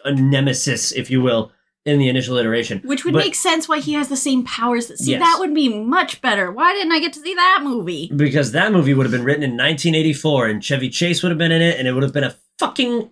[0.06, 1.52] uh, nemesis, if you will,
[1.88, 2.82] in the initial iteration.
[2.84, 4.88] Which would But- make sense why he has the same powers.
[5.00, 5.22] See, Yes.
[5.22, 6.52] that would be much better.
[6.52, 8.12] Why didn't I get to see that movie?
[8.16, 11.52] because that movie would have been written in 1984 and Chevy Chase would have been
[11.52, 13.10] in it and it would have been a fucking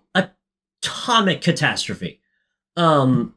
[0.84, 2.20] atomic catastrophe.
[2.78, 3.34] Um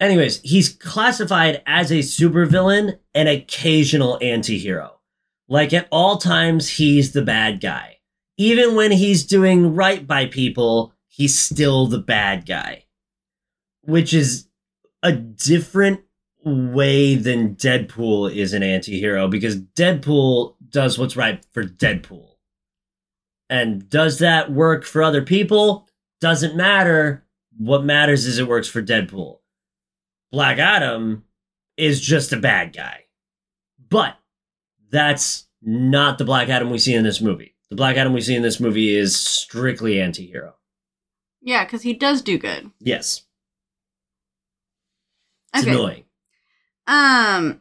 [0.00, 4.92] anyways, he's classified as a supervillain and occasional anti-hero.
[5.48, 7.98] Like at all times he's the bad guy.
[8.38, 12.84] Even when he's doing right by people, he's still the bad guy.
[13.86, 14.48] Which is
[15.02, 16.00] a different
[16.44, 22.28] way than Deadpool is an anti-hero because Deadpool does what's right for Deadpool.
[23.48, 25.88] And does that work for other people?
[26.20, 27.24] Doesn't matter.
[27.56, 29.38] What matters is it works for Deadpool.
[30.32, 31.24] Black Adam
[31.76, 33.04] is just a bad guy.
[33.88, 34.16] But
[34.90, 37.54] that's not the Black Adam we see in this movie.
[37.70, 40.54] The Black Adam we see in this movie is strictly anti-hero.
[41.40, 42.70] Yeah, because he does do good.
[42.80, 43.25] Yes.
[45.56, 45.74] It's Okay.
[45.76, 46.04] annoying.
[46.86, 47.60] Um,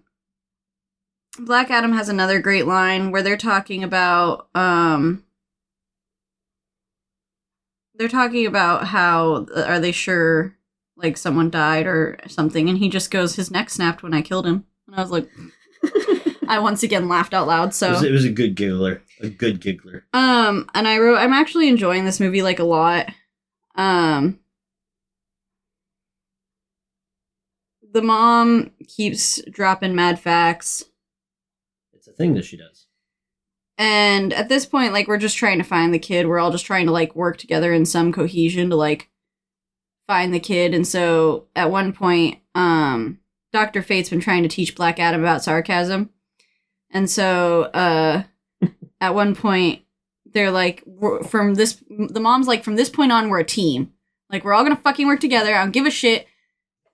[1.40, 5.24] Black Adam has another great line where they're talking about um.
[7.98, 10.56] They're talking about how uh, are they sure
[10.98, 14.46] like someone died or something, and he just goes, "His neck snapped when I killed
[14.46, 15.30] him," and I was like,
[16.48, 17.74] I once again laughed out loud.
[17.74, 19.02] So It, was, it was a good giggler.
[19.22, 20.06] A good giggler.
[20.14, 23.10] Um, and I wrote, I'm actually enjoying this movie like a lot.
[23.76, 24.40] Um,
[27.96, 30.84] the mom keeps dropping mad facts,
[31.94, 32.88] It's a thing that she does.
[33.78, 36.28] and at this point, like we're just trying to find the kid.
[36.28, 39.10] We're all just trying to like work together in some cohesion to like
[40.08, 40.74] find the kid.
[40.74, 43.20] And so at one point, um,
[43.54, 46.10] Doctor Fate's been trying to teach Black Adam about sarcasm,
[46.90, 48.24] and so uh,
[49.02, 49.84] at one point
[50.34, 50.84] they're like,
[51.30, 53.94] from this, the mom's like, from this point on, we're a team.
[54.30, 55.56] Like we're all gonna fucking work together.
[55.56, 56.28] I don't give a shit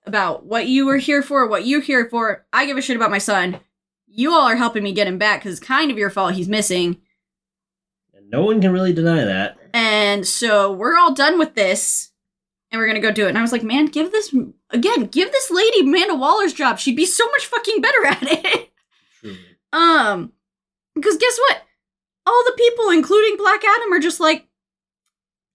[0.04, 2.44] about what you were here for, what you're here for.
[2.52, 3.60] I give a shit about my son.
[4.06, 6.48] You all are helping me get him back because it's kind of your fault he's
[6.48, 7.00] missing.
[8.14, 9.56] And no one can really deny that.
[9.72, 12.10] And so we're all done with this
[12.70, 13.30] and we're gonna go do it.
[13.30, 14.34] And I was like, man, give this
[14.70, 16.78] again, give this lady Amanda Waller's job.
[16.78, 18.70] She'd be so much fucking better at it.
[19.20, 19.38] Truly.
[19.72, 20.32] um,
[20.94, 21.62] because guess what?
[22.26, 24.46] All the people, including Black Adam, are just like,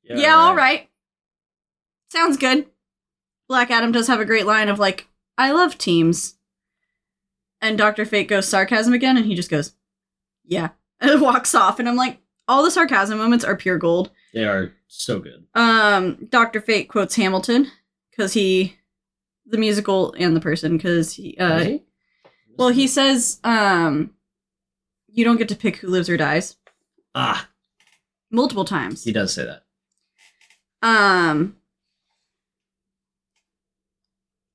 [0.03, 0.89] yeah, all right.
[2.09, 2.67] Sounds good.
[3.47, 5.07] Black Adam does have a great line of like,
[5.37, 6.35] I love teams.
[7.61, 8.05] And Dr.
[8.05, 9.73] Fate goes sarcasm again, and he just goes,
[10.45, 10.69] yeah,
[11.01, 11.79] and walks off.
[11.79, 14.11] And I'm like, all the sarcasm moments are pure gold.
[14.33, 15.45] They are so good.
[15.55, 16.61] Um, Dr.
[16.61, 17.71] Fate quotes Hamilton
[18.11, 18.75] because he,
[19.45, 21.83] the musical and the person, because he, uh, he?
[22.57, 24.11] well, he says, um,
[25.07, 26.57] you don't get to pick who lives or dies
[27.15, 27.49] Ah,
[28.29, 29.03] multiple times.
[29.03, 29.63] he does say that.
[30.83, 31.55] Um,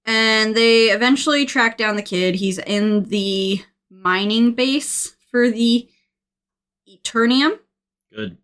[0.04, 2.34] and they eventually track down the kid.
[2.36, 5.88] He's in the mining base for the
[6.88, 7.58] Eternium.
[8.14, 8.36] Good.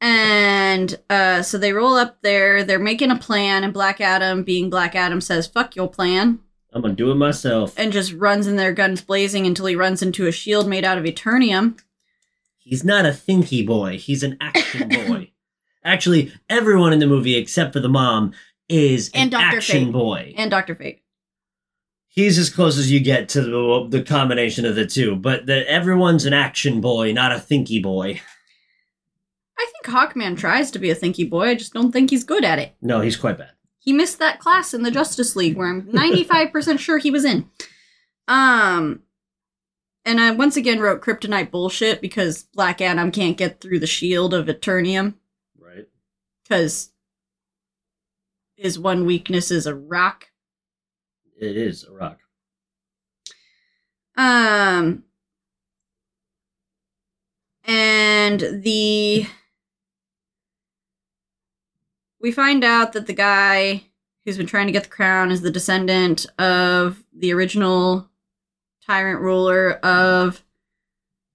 [0.00, 2.62] And uh, so they roll up there.
[2.64, 6.40] They're making a plan, and Black Adam, being Black Adam, says, Fuck your plan,
[6.72, 7.72] I'm gonna do it myself.
[7.78, 10.98] and just runs in there, guns blazing, until he runs into a shield made out
[10.98, 11.78] of Eternium.
[12.58, 13.98] He's not a thinky boy.
[13.98, 15.30] He's an action boy.
[15.84, 18.32] Actually, everyone in the movie except for the mom
[18.68, 19.56] is an And Dr.
[19.56, 19.92] action Fate.
[19.92, 20.34] boy.
[20.36, 20.74] And Dr.
[20.74, 21.02] Fate.
[22.08, 25.68] He's as close as you get to the, the combination of the two, but the,
[25.68, 28.20] everyone's an action boy, not a thinky boy.
[29.58, 31.48] I think Hawkman tries to be a thinky boy.
[31.48, 32.74] I just don't think he's good at it.
[32.80, 33.50] No, he's quite bad.
[33.80, 37.50] He missed that class in the Justice League where I'm 95% sure he was in.
[38.28, 39.02] Um
[40.06, 44.32] and I once again wrote kryptonite bullshit because Black Adam can't get through the shield
[44.34, 45.14] of Eternium
[45.58, 45.86] Right.
[46.48, 46.90] cuz
[48.56, 50.28] his one weakness is a rock.
[51.40, 52.18] It is a rock.
[54.16, 55.04] Um
[57.64, 59.26] and the
[62.20, 63.84] we find out that the guy
[64.24, 68.08] who's been trying to get the crown is the descendant of the original
[68.86, 70.42] tyrant ruler of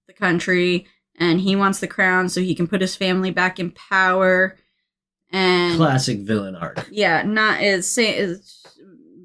[0.06, 3.70] the country and he wants the crown so he can put his family back in
[3.72, 4.56] power
[5.30, 6.86] and Classic villain arc.
[6.90, 8.56] yeah not as say is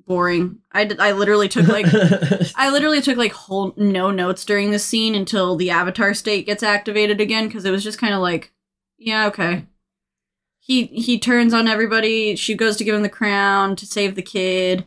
[0.08, 1.88] boring i i literally took like
[2.56, 6.64] I literally took like whole no notes during this scene until the avatar state gets
[6.64, 8.54] activated again because it was just kind of like,
[8.98, 9.66] yeah, okay.
[10.60, 12.36] He he turns on everybody.
[12.36, 14.86] She goes to give him the crown to save the kid.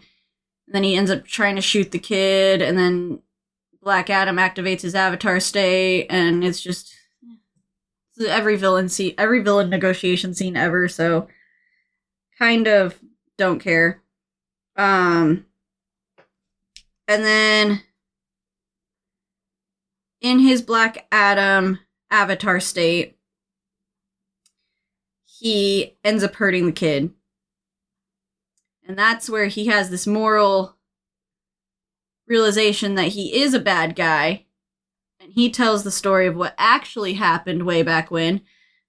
[0.66, 3.20] And then he ends up trying to shoot the kid, and then
[3.82, 6.92] Black Adam activates his avatar state, and it's just
[8.26, 10.88] every villain scene, every villain negotiation scene ever.
[10.88, 11.28] So,
[12.38, 12.98] kind of
[13.36, 14.02] don't care.
[14.76, 15.46] Um,
[17.06, 17.82] and then
[20.20, 23.16] in his Black Adam avatar state,
[25.24, 27.12] he ends up hurting the kid.
[28.86, 30.76] And that's where he has this moral
[32.26, 34.46] realization that he is a bad guy.
[35.28, 38.40] And he tells the story of what actually happened way back when,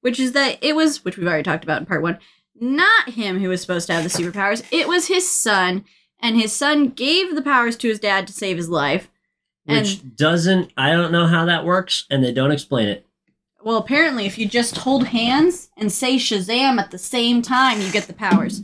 [0.01, 2.19] which is that it was, which we've already talked about in part one,
[2.59, 4.63] not him who was supposed to have the superpowers.
[4.71, 5.85] It was his son
[6.21, 9.09] and his son gave the powers to his dad to save his life.
[9.65, 13.05] Which doesn't, I don't know how that works, and they don't explain it.
[13.63, 17.91] Well, apparently, if you just hold hands and say Shazam at the same time, you
[17.91, 18.63] get the powers.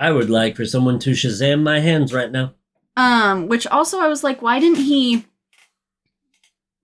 [0.00, 2.54] I would like for someone to Shazam my hands right now.
[2.96, 5.26] Um, which also I was like, why didn't he?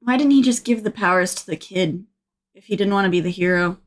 [0.04, 2.04] Why didn't he just give the powers to the kid
[2.54, 3.78] if he didn't want to be the hero?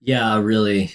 [0.00, 0.92] Yeah, really.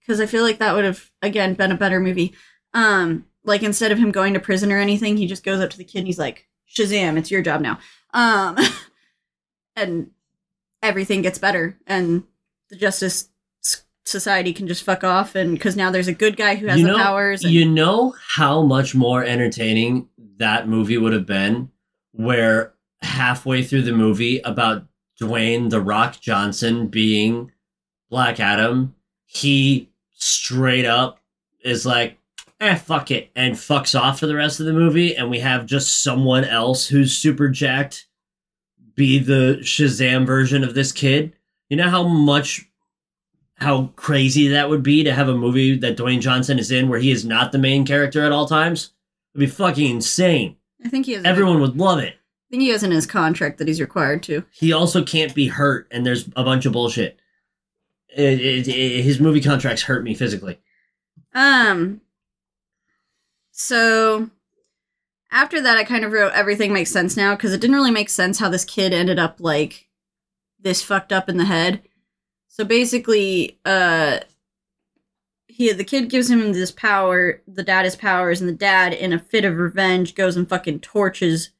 [0.00, 2.34] Because I feel like that would have again been a better movie.
[2.72, 5.78] Um, like instead of him going to prison or anything, he just goes up to
[5.78, 7.78] the kid and he's like, Shazam, it's your job now.
[8.12, 8.56] Um,
[9.76, 10.10] and
[10.82, 12.24] everything gets better, and
[12.68, 13.28] the Justice
[14.04, 16.86] Society can just fuck off, and because now there's a good guy who has you
[16.86, 17.44] the powers.
[17.44, 21.70] And, You know how much more entertaining that movie would have been
[22.12, 22.72] where
[23.02, 24.86] halfway through the movie about
[25.20, 27.52] Dwayne the Rock Johnson being
[28.08, 28.94] Black Adam,
[29.26, 31.20] he straight up
[31.62, 32.18] is like,
[32.60, 35.66] eh, fuck it, and fucks off for the rest of the movie, and we have
[35.66, 38.06] just someone else who's super jacked
[38.94, 41.32] be the Shazam version of this kid.
[41.68, 42.66] You know how much
[43.54, 46.98] how crazy that would be to have a movie that Dwayne Johnson is in where
[46.98, 48.92] he is not the main character at all times?
[49.34, 50.56] It'd be fucking insane.
[50.84, 51.24] I think he has.
[51.24, 52.16] Everyone would love it.
[52.50, 54.44] I think he has in his contract that he's required to.
[54.50, 57.20] He also can't be hurt, and there's a bunch of bullshit.
[58.08, 60.58] It, it, it- his movie contracts hurt me physically.
[61.32, 62.00] Um.
[63.52, 64.30] So
[65.30, 68.08] after that, I kind of wrote everything makes sense now because it didn't really make
[68.08, 69.88] sense how this kid ended up like
[70.58, 71.82] this fucked up in the head.
[72.48, 74.20] So basically, uh,
[75.46, 79.12] he the kid gives him this power, the dad his powers, and the dad, in
[79.12, 81.50] a fit of revenge, goes and fucking torches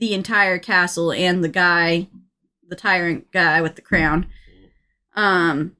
[0.00, 2.08] the entire castle and the guy,
[2.66, 4.26] the tyrant guy with the crown.
[5.14, 5.76] Um,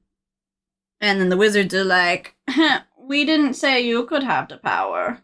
[1.01, 2.35] and then the wizards are like,
[2.97, 5.21] "We didn't say you could have the power,"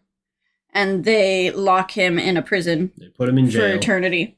[0.73, 3.61] and they lock him in a prison They put him in jail.
[3.71, 4.37] for eternity.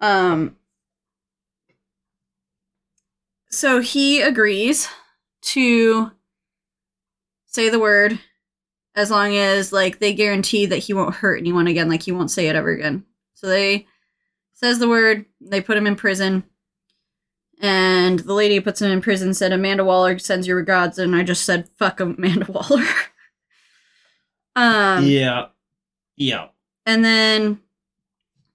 [0.00, 0.56] Um.
[3.50, 4.88] So he agrees
[5.42, 6.12] to
[7.46, 8.18] say the word
[8.94, 12.30] as long as like they guarantee that he won't hurt anyone again, like he won't
[12.30, 13.04] say it ever again.
[13.40, 13.86] So they
[14.52, 16.44] says the word, they put him in prison.
[17.62, 21.16] And the lady who puts him in prison said Amanda Waller sends your regards, and
[21.16, 22.84] I just said fuck Amanda Waller.
[24.56, 25.46] um yeah.
[26.16, 26.48] Yeah.
[26.84, 27.60] and then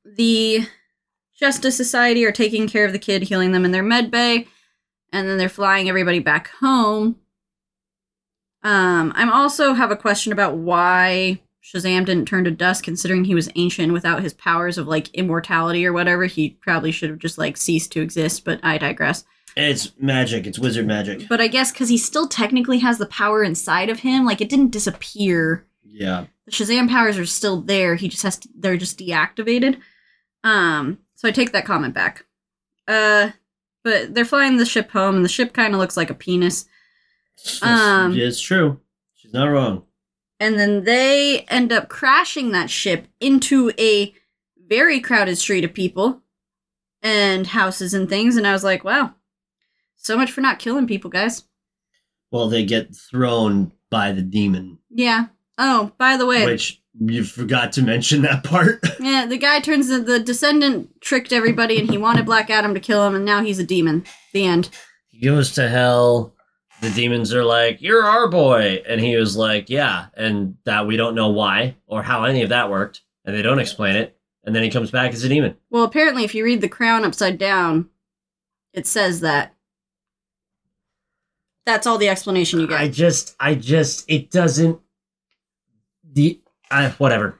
[0.06, 0.68] the
[1.40, 4.48] Justice Society are taking care of the kid, healing them in their med bay,
[5.12, 7.18] and then they're flying everybody back home.
[8.64, 13.34] Um, I'm also have a question about why Shazam didn't turn to dust, considering he
[13.34, 16.26] was ancient without his powers of like immortality or whatever.
[16.26, 19.26] He probably should have just like ceased to exist, but I digress.
[19.58, 20.46] It's magic.
[20.46, 21.28] It's wizard magic.
[21.28, 24.50] But I guess because he still technically has the power inside of him, like it
[24.50, 25.66] didn't disappear.
[25.84, 26.26] Yeah.
[26.46, 27.96] the Shazam powers are still there.
[27.96, 29.80] He just has to, they're just deactivated.
[30.44, 32.26] Um, so I take that comment back.
[32.88, 33.32] Uh,
[33.84, 36.66] but they're flying the ship home, and the ship kind of looks like a penis.
[37.62, 38.80] Um, it's true.
[39.16, 39.85] She's not wrong.
[40.40, 44.14] And then they end up crashing that ship into a
[44.68, 46.22] very crowded street of people
[47.02, 48.36] and houses and things.
[48.36, 49.14] And I was like, wow,
[49.96, 51.44] so much for not killing people, guys.
[52.32, 55.28] Well, they get thrown by the demon, Yeah.
[55.58, 58.84] Oh, by the way, which you forgot to mention that part.
[59.00, 62.80] yeah, the guy turns the, the descendant tricked everybody and he wanted Black Adam to
[62.82, 64.04] kill him, and now he's a demon.
[64.34, 64.70] The end.
[65.08, 66.35] he goes to hell.
[66.86, 70.98] The demons are like, "You're our boy," and he was like, "Yeah," and that we
[70.98, 74.16] don't know why or how any of that worked, and they don't explain it.
[74.44, 75.58] And then he comes back as a demon.
[75.72, 77.90] Well, apparently, if you read the crown upside down,
[78.72, 79.56] it says that.
[81.66, 82.80] That's all the explanation you get.
[82.80, 84.80] I just, I just, it doesn't.
[86.14, 87.40] The, I whatever.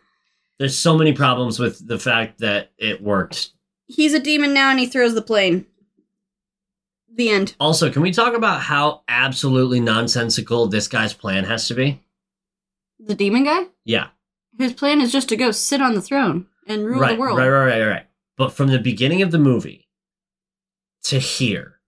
[0.58, 3.52] There's so many problems with the fact that it worked.
[3.86, 5.68] He's a demon now and he throws the plane.
[7.14, 7.56] The end.
[7.60, 12.02] Also, can we talk about how absolutely nonsensical this guy's plan has to be?
[13.00, 13.64] The demon guy?
[13.86, 14.08] Yeah,
[14.58, 17.38] His plan is just to go sit on the throne and rule right, the world.
[17.38, 18.06] right, right, right, right.
[18.38, 19.88] But from the beginning of the movie
[21.04, 21.80] to here,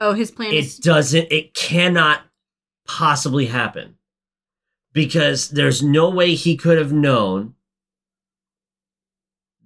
[0.00, 0.78] Oh, his plan it is.
[0.78, 1.30] doesn't.
[1.30, 2.22] It cannot
[2.86, 3.96] possibly happen
[4.92, 7.54] because there's no way he could have known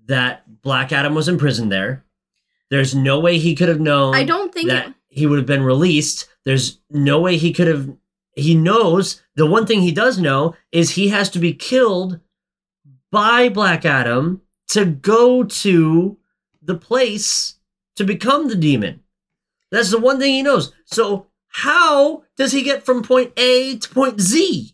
[0.06, 2.04] that Black Adam was imprisoned there.
[2.70, 4.14] There's no way he could have known.
[4.14, 4.68] I don't think.
[4.68, 6.28] that he would have been released.
[6.44, 7.88] There's no way he could have.
[8.36, 12.18] He knows the one thing he does know is he has to be killed
[13.12, 16.18] by Black Adam to go to
[16.60, 17.56] the place
[17.96, 19.02] to become the demon.
[19.70, 20.72] That's the one thing he knows.
[20.84, 24.72] So how does he get from point A to point Z?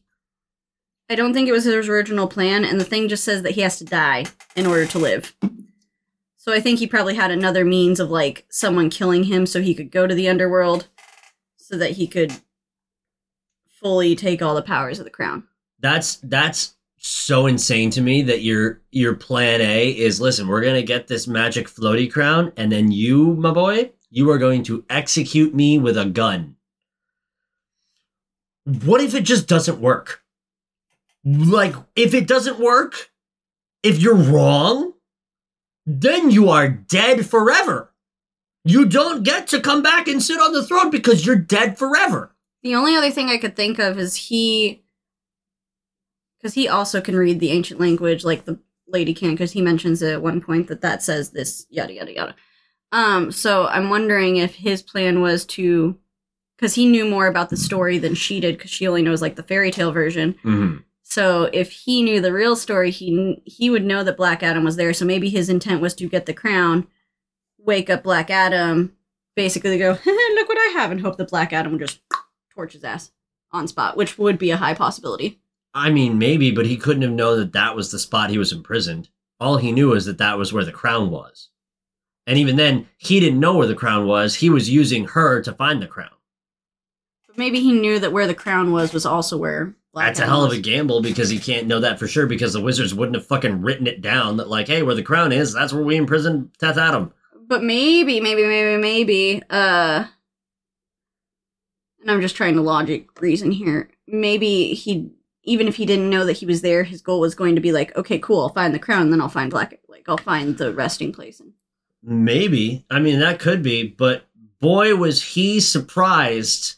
[1.10, 3.60] I don't think it was his original plan, and the thing just says that he
[3.62, 4.24] has to die
[4.54, 5.34] in order to live.
[6.40, 9.74] So I think he probably had another means of like someone killing him so he
[9.74, 10.88] could go to the underworld
[11.58, 12.32] so that he could
[13.68, 15.46] fully take all the powers of the crown.
[15.80, 20.80] That's that's so insane to me that your your plan A is listen, we're gonna
[20.80, 25.54] get this magic floaty crown, and then you, my boy, you are going to execute
[25.54, 26.56] me with a gun.
[28.64, 30.22] What if it just doesn't work?
[31.22, 33.10] Like, if it doesn't work,
[33.82, 34.94] if you're wrong,
[35.90, 37.92] then you are dead forever.
[38.64, 42.34] You don't get to come back and sit on the throne because you're dead forever.
[42.62, 44.82] The only other thing I could think of is he
[46.38, 50.02] because he also can read the ancient language like the lady can because he mentions
[50.02, 52.34] it at one point that that says this yada yada yada
[52.92, 55.96] um so i'm wondering if his plan was to
[56.56, 59.36] because he knew more about the story than she did because she only knows like
[59.36, 60.78] the fairy tale version Mm-hmm.
[61.10, 64.76] So if he knew the real story he he would know that black adam was
[64.76, 66.86] there so maybe his intent was to get the crown
[67.58, 68.96] wake up black adam
[69.36, 72.00] basically go look what i have and hope that black adam would just
[72.54, 73.10] torch his ass
[73.52, 75.40] on spot which would be a high possibility
[75.72, 78.52] I mean, maybe, but he couldn't have known that that was the spot he was
[78.52, 79.08] imprisoned.
[79.38, 81.48] All he knew was that that was where the crown was.
[82.26, 84.36] And even then, he didn't know where the crown was.
[84.36, 86.10] He was using her to find the crown.
[87.40, 90.44] Maybe he knew that where the crown was was also where Black That's a hell
[90.44, 93.26] of a gamble because he can't know that for sure because the wizards wouldn't have
[93.26, 96.50] fucking written it down that, like, hey, where the crown is, that's where we imprisoned
[96.58, 97.14] Teth Adam.
[97.48, 100.04] But maybe, maybe, maybe, maybe, uh
[102.02, 103.88] and I'm just trying to logic reason here.
[104.06, 105.10] Maybe he
[105.44, 107.72] even if he didn't know that he was there, his goal was going to be
[107.72, 110.74] like, okay, cool, I'll find the crown, then I'll find Black like I'll find the
[110.74, 111.40] resting place.
[111.40, 111.54] And
[112.02, 112.84] Maybe.
[112.90, 114.26] I mean, that could be, but
[114.60, 116.76] boy, was he surprised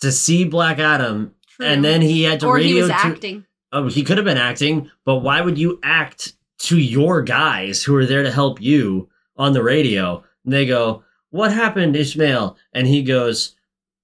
[0.00, 1.34] to see Black Adam.
[1.60, 2.96] And then he had to or radio he was to.
[2.96, 3.44] acting.
[3.72, 7.94] Oh, he could have been acting, but why would you act to your guys who
[7.96, 10.24] are there to help you on the radio?
[10.44, 12.56] And they go, What happened, Ishmael?
[12.72, 13.54] And he goes,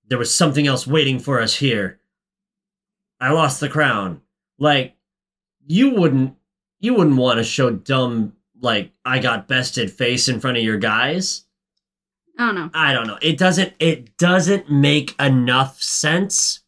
[0.07, 1.99] There was something else waiting for us here.
[3.21, 4.21] I lost the crown.
[4.59, 4.95] Like,
[5.67, 6.37] you wouldn't
[6.79, 10.79] you wouldn't want to show dumb like I got bested face in front of your
[10.79, 11.46] guys.
[12.39, 12.71] I don't know.
[12.75, 13.19] I don't know.
[13.23, 16.61] It doesn't it doesn't make enough sense.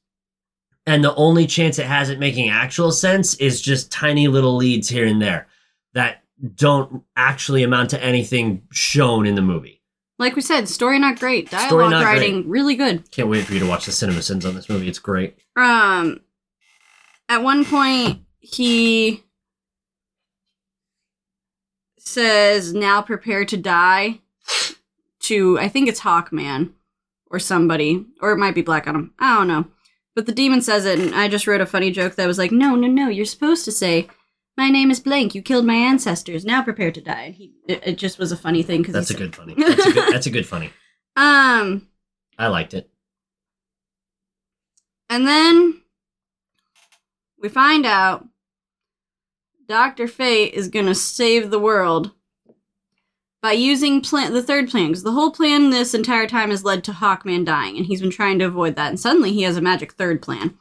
[0.87, 4.89] And the only chance it has at making actual sense is just tiny little leads
[4.89, 5.47] here and there
[5.93, 6.23] that
[6.55, 9.83] don't actually amount to anything shown in the movie.
[10.19, 11.49] Like we said, story not great.
[11.49, 13.11] Story Dialogue not writing really good.
[13.11, 14.89] Can't wait for you to watch the cinema sins on this movie.
[14.89, 15.39] It's great.
[15.55, 16.21] Um,
[17.29, 19.23] at one point, he
[21.99, 24.21] says, "Now prepare to die."
[25.29, 26.73] To I think it's Hawkman
[27.31, 29.13] or somebody, or it might be Black Adam.
[29.19, 29.67] I don't know.
[30.15, 32.51] But the demon says it, and I just wrote a funny joke that was like,
[32.53, 33.09] "No, no, no!
[33.09, 34.09] You're supposed to say,
[34.57, 35.35] my name is blank.
[35.35, 36.45] You killed my ancestors.
[36.45, 39.15] Now prepare to die." He, it, it just was a funny thing because That's a
[39.15, 39.55] good funny.
[39.57, 40.71] That's a good, that's a good funny.
[41.17, 41.89] Um,
[42.39, 42.89] I liked it.
[45.11, 45.83] and then
[47.41, 48.25] we find out
[49.67, 52.13] Doctor Fate is gonna save the world
[53.41, 56.83] by using plan the third plan because the whole plan this entire time has led
[56.85, 58.89] to Hawkman dying, and he's been trying to avoid that.
[58.89, 60.55] And suddenly he has a magic third plan,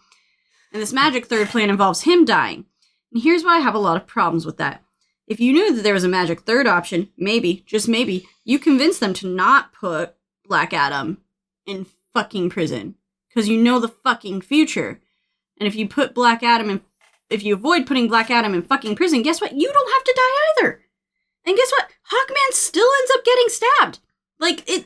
[0.72, 2.66] and this magic third plan involves him dying.
[3.12, 4.84] And here's why I have a lot of problems with that.
[5.28, 9.00] If you knew that there was a magic third option, maybe, just maybe, you convince
[9.00, 10.16] them to not put
[10.46, 11.18] Black Adam
[11.66, 12.96] in fucking prison
[13.28, 15.02] because you know the fucking future.
[15.60, 16.82] And if you put Black Adam in,
[17.30, 19.54] if you avoid putting Black Adam in fucking prison, guess what?
[19.54, 20.82] You don't have to die either.
[21.48, 21.90] And guess what?
[22.12, 24.00] Hawkman still ends up getting stabbed.
[24.38, 24.86] Like it,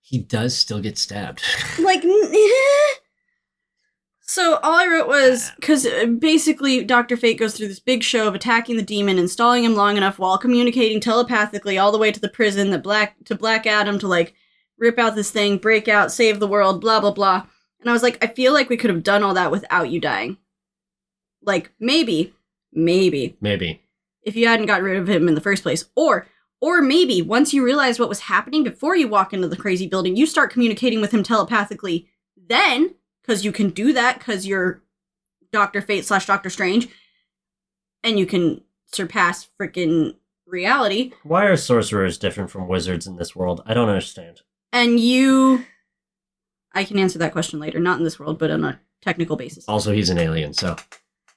[0.00, 1.42] He does still get stabbed.
[1.78, 2.02] like.
[4.22, 8.26] so all I wrote was because uh, basically Doctor Fate goes through this big show
[8.26, 12.20] of attacking the demon, installing him long enough while communicating telepathically all the way to
[12.20, 14.34] the prison that Black to Black Adam to like
[14.78, 17.44] rip out this thing, break out, save the world, blah blah blah.
[17.80, 20.00] And I was like, I feel like we could have done all that without you
[20.00, 20.38] dying.
[21.42, 22.32] Like maybe,
[22.72, 23.82] maybe Maybe.
[24.22, 25.84] If you hadn't got rid of him in the first place.
[25.94, 26.26] Or
[26.60, 30.16] or maybe once you realize what was happening before you walk into the crazy building,
[30.16, 32.08] you start communicating with him telepathically
[32.48, 34.82] then, because you can do that because you're
[35.52, 36.88] Doctor Fate slash Doctor Strange,
[38.02, 40.16] and you can surpass freaking
[40.46, 41.12] reality.
[41.22, 43.62] Why are sorcerers different from wizards in this world?
[43.66, 44.42] I don't understand.
[44.72, 45.64] And you
[46.72, 49.64] I can answer that question later, not in this world, but on a technical basis.
[49.68, 50.76] Also, he's an alien, so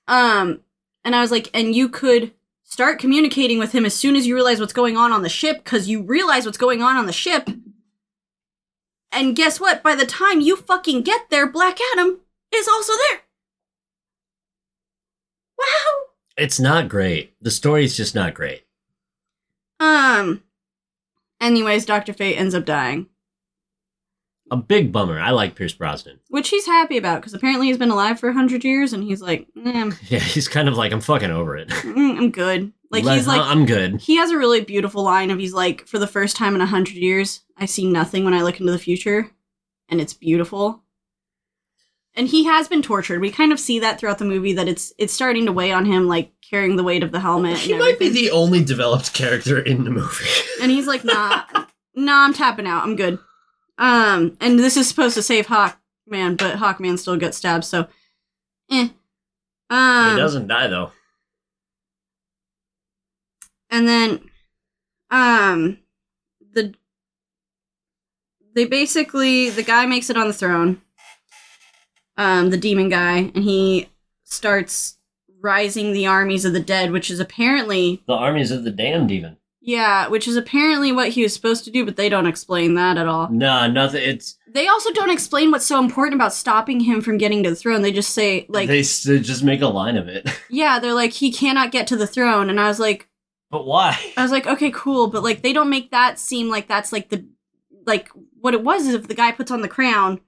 [0.08, 0.62] Um,
[1.04, 2.34] and I was like, and you could
[2.72, 5.58] start communicating with him as soon as you realize what's going on on the ship,
[5.64, 7.50] because you realize what's going on on the ship.
[9.12, 9.84] And guess what?
[9.84, 12.22] By the time you fucking get there, Black Adam
[12.56, 13.22] is also there.
[15.60, 16.06] Wow.
[16.38, 17.36] it's not great.
[17.42, 18.64] The story's just not great.
[19.80, 20.42] Um.
[21.42, 23.08] Anyways, Doctor Fate ends up dying,
[24.52, 25.18] A big bummer.
[25.18, 26.20] I like Pierce Brosnan.
[26.28, 29.22] which he's happy about because apparently he's been alive for a hundred years, and he's
[29.22, 31.70] like, mm, Yeah, he's kind of like I'm fucking over it.
[31.70, 32.74] mm, I'm good.
[32.92, 34.02] Like Let- he's like, I'm good.
[34.02, 36.66] He has a really beautiful line of he's like, for the first time in a
[36.66, 39.32] hundred years, I see nothing when I look into the future,
[39.88, 40.84] and it's beautiful.
[42.14, 43.22] And he has been tortured.
[43.22, 45.86] We kind of see that throughout the movie that it's it's starting to weigh on
[45.86, 47.58] him, like carrying the weight of the helmet.
[47.58, 50.26] He might be the only developed character in the movie.
[50.62, 51.44] And he's like, nah,
[51.96, 52.84] nah, I'm tapping out.
[52.84, 53.18] I'm good.
[53.82, 57.66] Um, and this is supposed to save Hawkman, but Hawkman still gets stabbed.
[57.66, 57.88] So,
[58.72, 58.90] eh.
[59.70, 60.92] Um, he doesn't die though.
[63.70, 64.20] and then
[65.10, 65.80] um
[66.54, 66.74] the
[68.54, 70.82] they basically the guy makes it on the throne
[72.18, 73.88] um the demon guy and he
[74.26, 74.98] starts
[75.40, 79.38] rising the armies of the dead which is apparently The armies of the damned, even.
[79.62, 82.98] Yeah which is apparently what he was supposed to do but they don't explain that
[82.98, 84.02] at all Nah, nothing.
[84.04, 87.56] It's they also don't explain what's so important about stopping him from getting to the
[87.56, 90.28] throne they just say like they, they just make a line of it.
[90.50, 93.08] yeah they're like he cannot get to the throne and i was like
[93.52, 93.98] But why?
[94.18, 97.10] I was like, okay, cool, but like they don't make that seem like that's like
[97.10, 97.26] the
[97.86, 98.10] like
[98.40, 100.20] what it was is if the guy puts on the crown,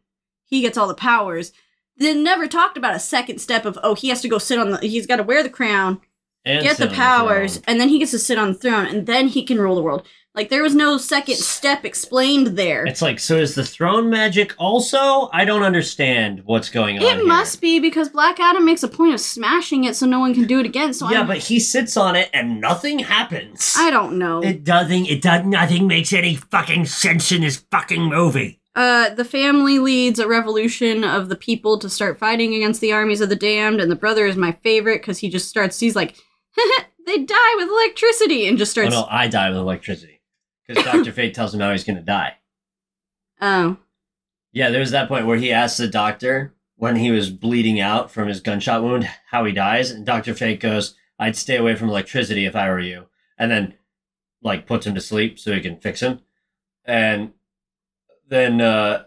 [0.45, 1.51] he gets all the powers.
[1.97, 4.71] They never talked about a second step of oh he has to go sit on
[4.71, 6.01] the he's got to wear the crown,
[6.45, 7.63] And get the powers, throne.
[7.67, 9.81] and then he gets to sit on the throne, and then he can rule the
[9.81, 10.05] world.
[10.35, 12.85] Like there was no second step explained there.
[12.85, 15.29] It's like, so is the throne magic also?
[15.31, 17.03] I don't understand what's going on.
[17.03, 17.25] It here.
[17.25, 20.47] must be because Black Adam makes a point of smashing it so no one can
[20.47, 20.91] do it again.
[20.95, 23.75] So yeah, I'm, but he sits on it and nothing happens.
[23.77, 24.41] I don't know.
[24.41, 25.05] It doesn't.
[25.05, 25.45] It does.
[25.45, 28.59] Nothing makes any fucking sense in this fucking movie.
[28.75, 33.21] Uh, the family leads a revolution of the people to start fighting against the armies
[33.21, 35.79] of the damned, and the brother is my favorite because he just starts.
[35.79, 36.15] He's like,
[37.05, 40.21] they die with electricity, and just Oh no, I die with electricity.
[40.67, 42.37] Because Doctor Fate tells him how he's gonna die.
[43.41, 43.77] Oh,
[44.51, 48.11] Yeah, there was that point where he asked the doctor when he was bleeding out
[48.11, 51.89] from his gunshot wound how he dies, and Doctor Fate goes, "I'd stay away from
[51.89, 53.73] electricity if I were you," and then
[54.41, 56.21] like puts him to sleep so he can fix him,
[56.85, 57.33] and
[58.27, 59.05] then uh,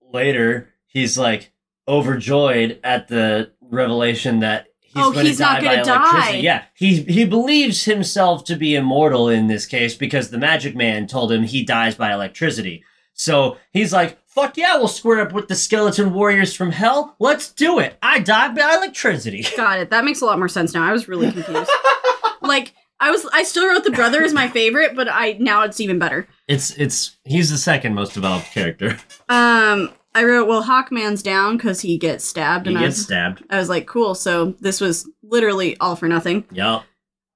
[0.00, 1.52] later he's like
[1.86, 6.32] overjoyed at the revelation that he's Oh, going he's to not die by gonna electricity.
[6.32, 6.38] die.
[6.38, 11.06] Yeah, he he believes himself to be immortal in this case because the Magic Man
[11.06, 12.82] told him he dies by electricity.
[13.12, 17.14] So he's like, "Fuck yeah, we'll square up with the skeleton warriors from hell.
[17.20, 17.96] Let's do it.
[18.02, 19.90] I die by electricity." got it.
[19.90, 20.82] That makes a lot more sense now.
[20.84, 21.70] I was really confused.
[22.42, 23.24] like, I was.
[23.32, 26.26] I still wrote the brother as my favorite, but I now it's even better.
[26.48, 28.98] It's it's he's the second most developed character.
[29.28, 33.04] Um, I wrote, well, Hawkman's down because he gets stabbed, He and I gets was,
[33.04, 33.42] stabbed.
[33.50, 34.14] I was like, cool.
[34.14, 36.44] So this was literally all for nothing.
[36.52, 36.84] Yup.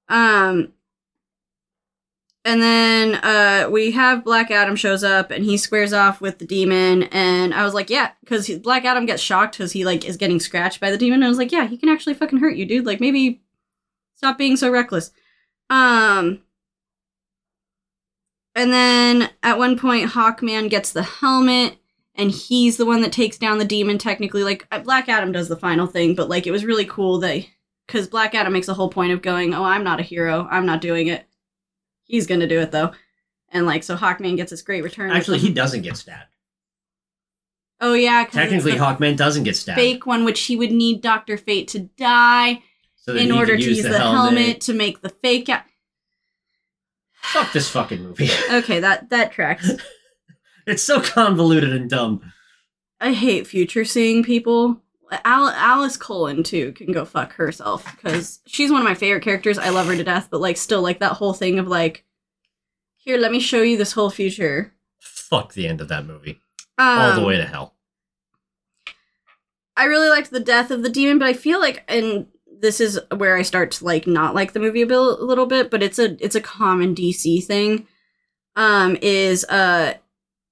[0.07, 0.71] Um,
[2.45, 6.47] and then uh, we have Black Adam shows up, and he squares off with the
[6.47, 7.03] demon.
[7.03, 10.39] And I was like, yeah, because Black Adam gets shocked because he like is getting
[10.39, 11.15] scratched by the demon.
[11.15, 12.85] And I was like, yeah, he can actually fucking hurt you, dude.
[12.85, 13.41] Like maybe
[14.15, 15.11] stop being so reckless.
[15.69, 16.43] Um.
[18.55, 21.77] And then at one point, Hawkman gets the helmet,
[22.19, 23.97] and he's the one that takes down the demon.
[23.97, 27.17] Technically, like uh, Black Adam does the final thing, but like it was really cool
[27.19, 27.45] that
[27.87, 30.47] because Black Adam makes a whole point of going, "Oh, I'm not a hero.
[30.51, 31.25] I'm not doing it.
[32.03, 32.91] He's gonna do it though."
[33.51, 35.11] And like, so Hawkman gets this great return.
[35.11, 36.35] Actually, he doesn't get stabbed.
[37.81, 39.79] Oh yeah Technically, Hawkman doesn't get stabbed.
[39.79, 42.61] fake one, which he would need Doctor Fate to die
[42.97, 44.59] so in order to use the, helmet.
[44.61, 45.63] to make the fake out.
[47.21, 48.29] Fuck this fucking movie.
[48.51, 49.71] Okay, that that tracks.
[50.67, 52.31] it's so convoluted and dumb.
[52.99, 54.81] I hate future seeing people.
[55.25, 59.57] Al- Alice Cullen too can go fuck herself because she's one of my favorite characters.
[59.57, 62.05] I love her to death, but like still like that whole thing of like,
[62.97, 64.73] here, let me show you this whole future.
[64.99, 66.39] Fuck the end of that movie.
[66.77, 67.75] Um, All the way to hell.
[69.75, 72.27] I really liked the death of the demon, but I feel like, and
[72.61, 75.45] this is where I start to like not like the movie a, bil- a little
[75.45, 77.87] bit, but it's a it's a common DC thing.
[78.55, 79.93] Um, is uh,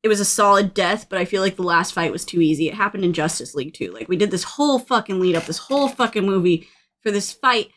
[0.04, 2.68] it was a solid death, but I feel like the last fight was too easy.
[2.68, 3.92] It happened in Justice League too.
[3.92, 6.68] Like we did this whole fucking lead up, this whole fucking movie
[7.02, 7.72] for this fight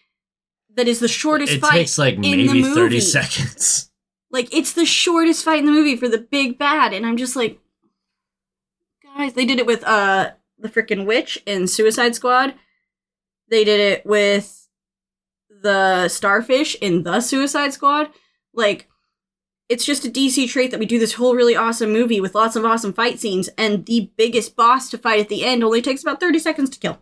[0.76, 1.74] that is the shortest It fight.
[1.74, 3.86] It takes like maybe 30 seconds.
[4.32, 7.34] Like it's the shortest fight in the movie for the big bad, and I'm just
[7.34, 7.58] like,
[9.02, 12.54] guys, they did it with uh the freaking witch in Suicide Squad.
[13.48, 14.68] They did it with
[15.62, 18.10] the starfish in the Suicide Squad.
[18.54, 18.88] Like,
[19.70, 22.56] it's just a DC trait that we do this whole really awesome movie with lots
[22.56, 26.02] of awesome fight scenes, and the biggest boss to fight at the end only takes
[26.02, 26.98] about 30 seconds to kill.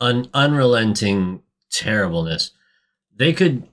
[0.00, 2.50] Un- unrelenting terribleness.
[3.16, 3.66] They could,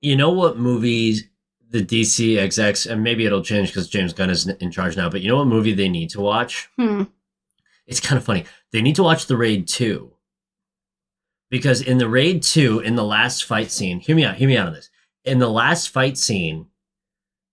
[0.00, 1.24] you know what movies
[1.70, 5.22] the DC execs, and maybe it'll change because James Gunn is in charge now, but
[5.22, 6.68] you know what movie they need to watch?
[6.78, 7.02] Hmm.
[7.88, 8.44] It's kind of funny.
[8.70, 10.12] They need to watch The Raid 2.
[11.50, 14.56] Because in The Raid 2, in the last fight scene, hear me out, hear me
[14.56, 14.88] out on this.
[15.24, 16.66] In the last fight scene,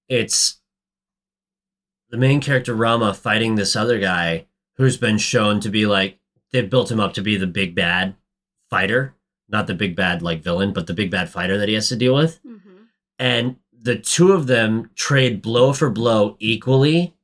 [0.09, 0.59] it's
[2.09, 6.19] the main character Rama fighting this other guy who's been shown to be like
[6.51, 8.15] they've built him up to be the big bad
[8.69, 9.15] fighter,
[9.47, 11.95] not the big bad like villain, but the big bad fighter that he has to
[11.95, 12.39] deal with.
[12.43, 12.83] Mm-hmm.
[13.19, 17.15] And the two of them trade blow for blow equally.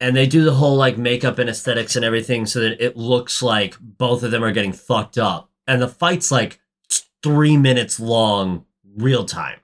[0.00, 3.42] And they do the whole like makeup and aesthetics and everything so that it looks
[3.42, 5.50] like both of them are getting fucked up.
[5.66, 6.58] And the fight's like
[7.22, 8.64] three minutes long,
[8.96, 9.60] real time,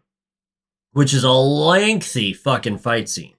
[0.99, 3.35] which is a lengthy fucking fight scene.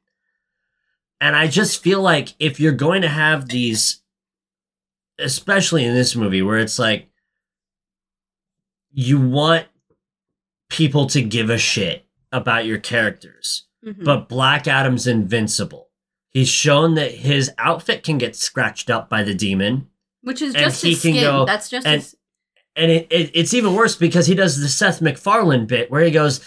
[1.19, 4.01] And I just feel like if you're going to have these,
[5.19, 7.09] especially in this movie, where it's like
[8.93, 9.67] you want
[10.69, 14.05] people to give a shit about your characters, Mhm.
[14.05, 15.89] but Black Adam's invincible.
[16.29, 19.89] He's shown that his outfit can get scratched up by the demon.
[20.21, 21.15] Which is just his skin.
[21.15, 22.15] go- That's just and- his.
[22.75, 26.11] And it, it, it's even worse because he does the Seth MacFarlane bit where he
[26.11, 26.39] goes,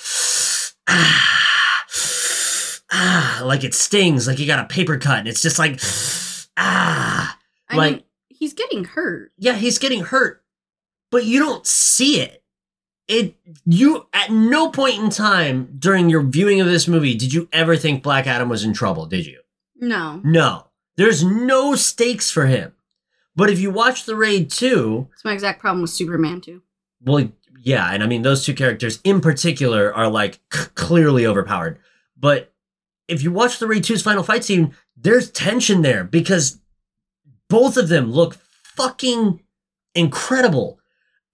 [0.88, 1.84] ah,
[2.92, 5.18] ah, like it stings, like you got a paper cut.
[5.20, 5.80] And it's just like,
[6.56, 7.38] ah.
[7.68, 9.32] I like- mean, he's getting hurt.
[9.38, 10.42] yeah, he's getting hurt,
[11.10, 12.42] but you don't see it.
[13.08, 13.34] It
[13.66, 17.76] you at no point in time during your viewing of this movie did you ever
[17.76, 19.40] think Black Adam was in trouble, did you?
[19.76, 20.20] No.
[20.24, 20.68] No.
[20.96, 22.72] There's no stakes for him.
[23.34, 26.62] But if you watch The Raid 2, It's my exact problem with Superman too.
[27.04, 27.28] well,
[27.62, 31.78] yeah, and I mean those two characters in particular are like c- clearly overpowered.
[32.16, 32.52] But
[33.08, 36.60] if you watch The Raid 2's final fight scene, there's tension there because
[37.48, 39.40] both of them look fucking
[39.94, 40.78] incredible.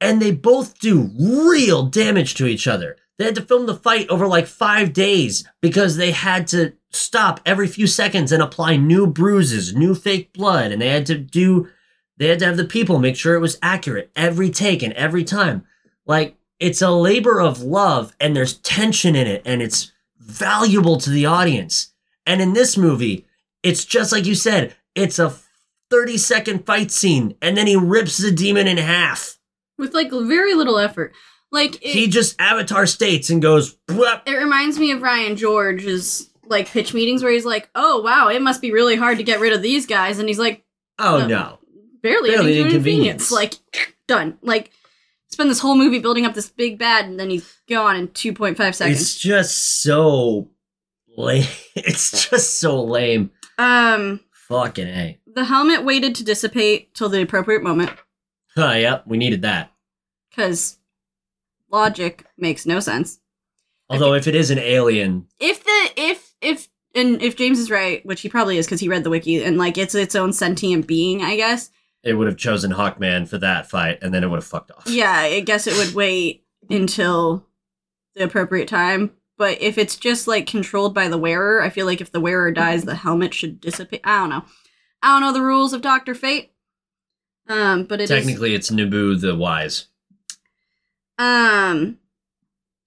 [0.00, 2.96] And they both do real damage to each other.
[3.18, 7.40] They had to film the fight over like five days because they had to stop
[7.44, 11.68] every few seconds and apply new bruises, new fake blood, and they had to do
[12.16, 15.22] they had to have the people make sure it was accurate every take and every
[15.24, 15.64] time.
[16.08, 21.10] Like it's a labor of love and there's tension in it and it's valuable to
[21.10, 21.92] the audience.
[22.26, 23.26] And in this movie,
[23.62, 25.34] it's just like you said, it's a
[25.90, 29.38] 30 second fight scene and then he rips the demon in half.
[29.78, 31.12] With like very little effort.
[31.52, 36.28] Like it, He just avatar states and goes, "Bwap." it reminds me of Ryan George's
[36.46, 39.40] like pitch meetings where he's like, "Oh wow, it must be really hard to get
[39.40, 40.64] rid of these guys," and he's like,
[40.98, 41.26] oh No.
[41.26, 41.58] no.
[42.02, 43.32] "Barely, Barely an inconvenience." inconvenience.
[43.32, 43.54] Like
[44.06, 44.36] done.
[44.42, 44.72] Like
[45.38, 48.32] spend this whole movie building up this big bad, and then he's gone in two
[48.32, 49.00] point five seconds.
[49.00, 50.50] It's just so
[51.16, 51.46] lame.
[51.76, 53.30] It's just so lame.
[53.56, 54.18] Um,
[54.48, 55.18] Fucking A.
[55.32, 57.90] The helmet waited to dissipate till the appropriate moment
[58.56, 59.70] Huh, yep, we needed that.
[60.30, 60.78] because
[61.70, 63.20] logic makes no sense.
[63.88, 68.04] Although if it is an alien, If the if if and if James is right,
[68.04, 70.88] which he probably is because he read the wiki and like it's its own sentient
[70.88, 71.70] being, I guess.
[72.08, 74.84] It would have chosen Hawkman for that fight, and then it would have fucked off.
[74.86, 77.46] Yeah, I guess it would wait until
[78.14, 79.12] the appropriate time.
[79.36, 82.50] But if it's just like controlled by the wearer, I feel like if the wearer
[82.50, 84.00] dies, the helmet should dissipate.
[84.04, 84.44] I don't know.
[85.02, 86.50] I don't know the rules of Doctor Fate.
[87.46, 88.10] Um, but it is.
[88.10, 89.86] Technically, it's Nabu the Wise.
[91.18, 91.98] Um,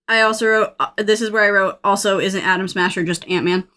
[0.07, 0.75] I also wrote.
[0.79, 1.79] uh, This is where I wrote.
[1.83, 3.67] Also, isn't Atom Smasher just Ant Man?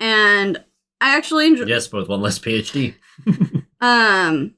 [0.00, 0.62] And
[1.00, 1.64] I actually enjoy.
[1.64, 2.94] Yes, both one less PhD.
[3.80, 4.54] Um.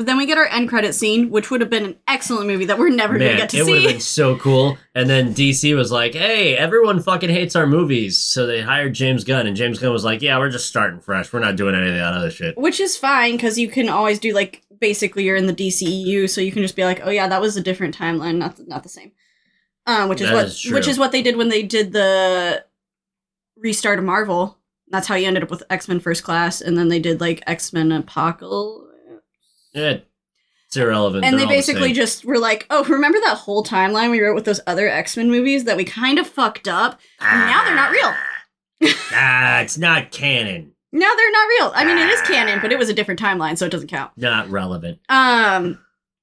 [0.00, 2.64] But then we get our end credit scene, which would have been an excellent movie
[2.64, 3.92] that we're never gonna get to it would have see.
[3.92, 4.78] been so cool.
[4.94, 9.24] And then DC was like, "Hey, everyone fucking hates our movies," so they hired James
[9.24, 11.30] Gunn, and James Gunn was like, "Yeah, we're just starting fresh.
[11.34, 14.18] We're not doing any of that other shit." Which is fine because you can always
[14.18, 17.28] do like basically you're in the DCEU, so you can just be like, oh yeah,
[17.28, 19.12] that was a different timeline, not the, not the same.
[19.84, 22.64] Um, which is That what is which is what they did when they did the
[23.58, 24.56] restart of Marvel.
[24.88, 27.42] That's how you ended up with X Men First Class, and then they did like
[27.46, 28.86] X Men Apocalypse.
[29.74, 29.98] Eh,
[30.66, 31.24] it's irrelevant.
[31.24, 34.20] and They're they all the basically just were like, "Oh, remember that whole timeline we
[34.20, 37.00] wrote with those other X Men movies that we kind of fucked up?
[37.20, 38.14] And now they're not real.
[39.12, 40.72] ah, it's not canon.
[40.92, 41.72] Now they're not real.
[41.74, 44.10] I mean, it is canon, but it was a different timeline, so it doesn't count.
[44.16, 44.98] Not relevant.
[45.08, 45.78] Um,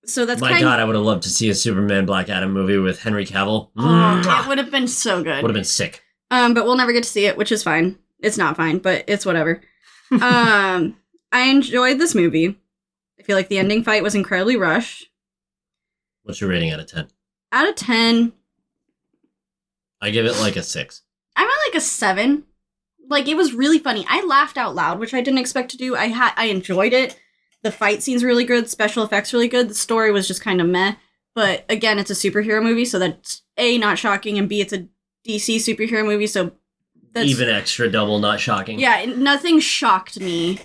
[0.05, 2.77] so that's My God, I would have loved to see a Superman Black Adam movie
[2.77, 3.69] with Henry Cavill.
[3.77, 5.41] Oh, it would have been so good.
[5.41, 6.03] would have been sick.
[6.31, 7.97] Um, but we'll never get to see it, which is fine.
[8.19, 9.61] It's not fine, but it's whatever.
[10.11, 10.97] um,
[11.31, 12.57] I enjoyed this movie.
[13.27, 15.07] Feel like the ending fight was incredibly rushed.
[16.23, 17.09] What's your rating out of ten?
[17.51, 18.31] Out of ten,
[20.01, 21.01] I give it like a six.
[21.35, 22.45] I'm at like a seven.
[23.09, 24.05] Like it was really funny.
[24.09, 25.95] I laughed out loud, which I didn't expect to do.
[25.95, 27.19] I had I enjoyed it.
[27.63, 29.69] The fight scenes really good, special effects really good.
[29.69, 30.95] The story was just kind of meh.
[31.35, 34.87] But again, it's a superhero movie, so that's a not shocking, and b it's a
[35.27, 36.51] DC superhero movie, so
[37.13, 38.79] that's Even extra double, not shocking.
[38.79, 39.03] yeah.
[39.05, 40.59] Nothing shocked me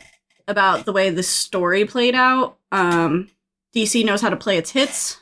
[0.49, 2.59] about the way the story played out.
[2.71, 3.29] Um,
[3.75, 5.21] DC knows how to play its hits,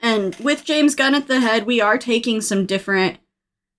[0.00, 3.18] and with James Gunn at the head, we are taking some different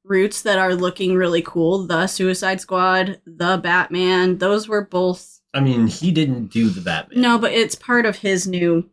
[0.05, 1.85] routes that are looking really cool.
[1.85, 7.21] The Suicide Squad, the Batman, those were both I mean, he didn't do the Batman.
[7.21, 8.89] no, but it's part of his new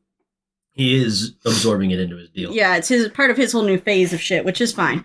[0.73, 2.53] he is absorbing it into his deal.
[2.53, 5.05] yeah, it's his part of his whole new phase of shit, which is fine.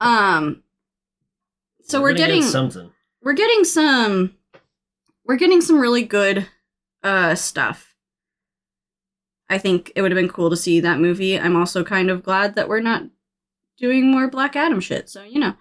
[0.00, 0.62] Um,
[1.82, 2.90] so we're, get getting something.
[3.22, 4.34] we're getting some
[5.24, 6.46] we're getting some really good
[7.02, 7.94] uh stuff.
[9.48, 11.38] I think it would have been cool to see that movie.
[11.38, 13.04] I'm also kind of glad that we're not
[13.78, 15.08] doing more Black Adam shit.
[15.08, 15.54] So, you know.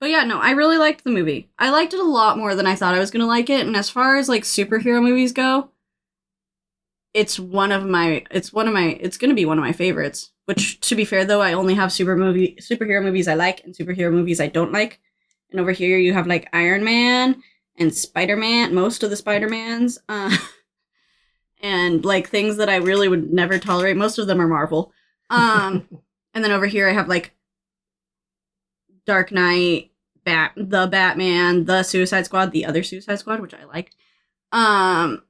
[0.00, 1.50] But yeah, no, I really liked the movie.
[1.58, 3.66] I liked it a lot more than I thought I was going to like it.
[3.66, 5.70] And as far as like superhero movies go,
[7.12, 9.72] it's one of my it's one of my it's going to be one of my
[9.72, 10.30] favorites.
[10.46, 13.74] Which to be fair though, I only have super movie superhero movies I like and
[13.74, 15.00] superhero movies I don't like.
[15.50, 17.42] And over here you have like Iron Man
[17.80, 20.36] and Spider Man, most of the Spider Mans, uh,
[21.62, 23.96] and like things that I really would never tolerate.
[23.96, 24.92] Most of them are Marvel.
[25.30, 25.88] Um,
[26.34, 27.32] and then over here I have like
[29.06, 29.90] Dark Knight,
[30.24, 33.96] Bat, the Batman, the Suicide Squad, the other Suicide Squad, which I liked.
[34.52, 35.22] Um,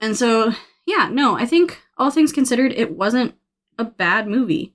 [0.00, 0.54] and so
[0.86, 3.34] yeah, no, I think all things considered, it wasn't
[3.78, 4.74] a bad movie.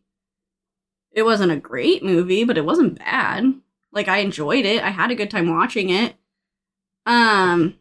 [1.12, 3.56] It wasn't a great movie, but it wasn't bad.
[3.92, 4.84] Like I enjoyed it.
[4.84, 6.16] I had a good time watching it.
[7.10, 7.76] Um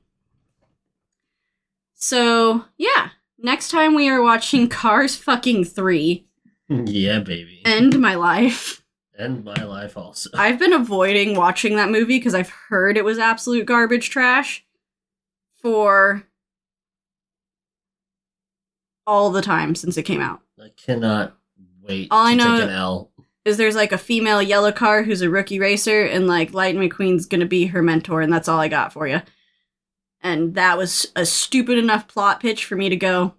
[1.94, 3.10] So, yeah.
[3.38, 6.24] Next time we are watching Cars fucking 3
[6.70, 7.62] yeah, baby.
[7.64, 8.84] End My Life.
[9.18, 10.28] End my life also.
[10.34, 14.64] I've been avoiding watching that movie because I've heard it was absolute garbage trash
[15.56, 16.22] for
[19.06, 20.40] all the time since it came out.
[20.62, 21.36] I cannot
[21.82, 23.10] wait All I know- take an L.
[23.48, 27.26] Is there's like a female yellow car who's a rookie racer, and like Lightning McQueen's
[27.26, 29.22] gonna be her mentor, and that's all I got for you.
[30.20, 33.34] And that was a stupid enough plot pitch for me to go,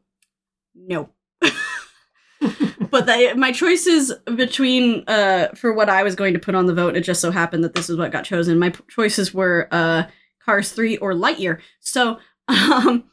[0.76, 1.10] no.
[1.42, 6.74] but the, my choices between uh for what I was going to put on the
[6.74, 8.60] vote, it just so happened that this is what got chosen.
[8.60, 10.04] My p- choices were uh
[10.44, 11.60] Cars 3 or Lightyear.
[11.80, 13.06] So um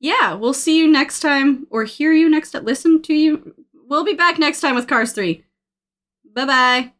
[0.00, 3.54] yeah, we'll see you next time or hear you next listen to you.
[3.86, 5.44] We'll be back next time with Cars 3.
[6.34, 6.99] Bye bye.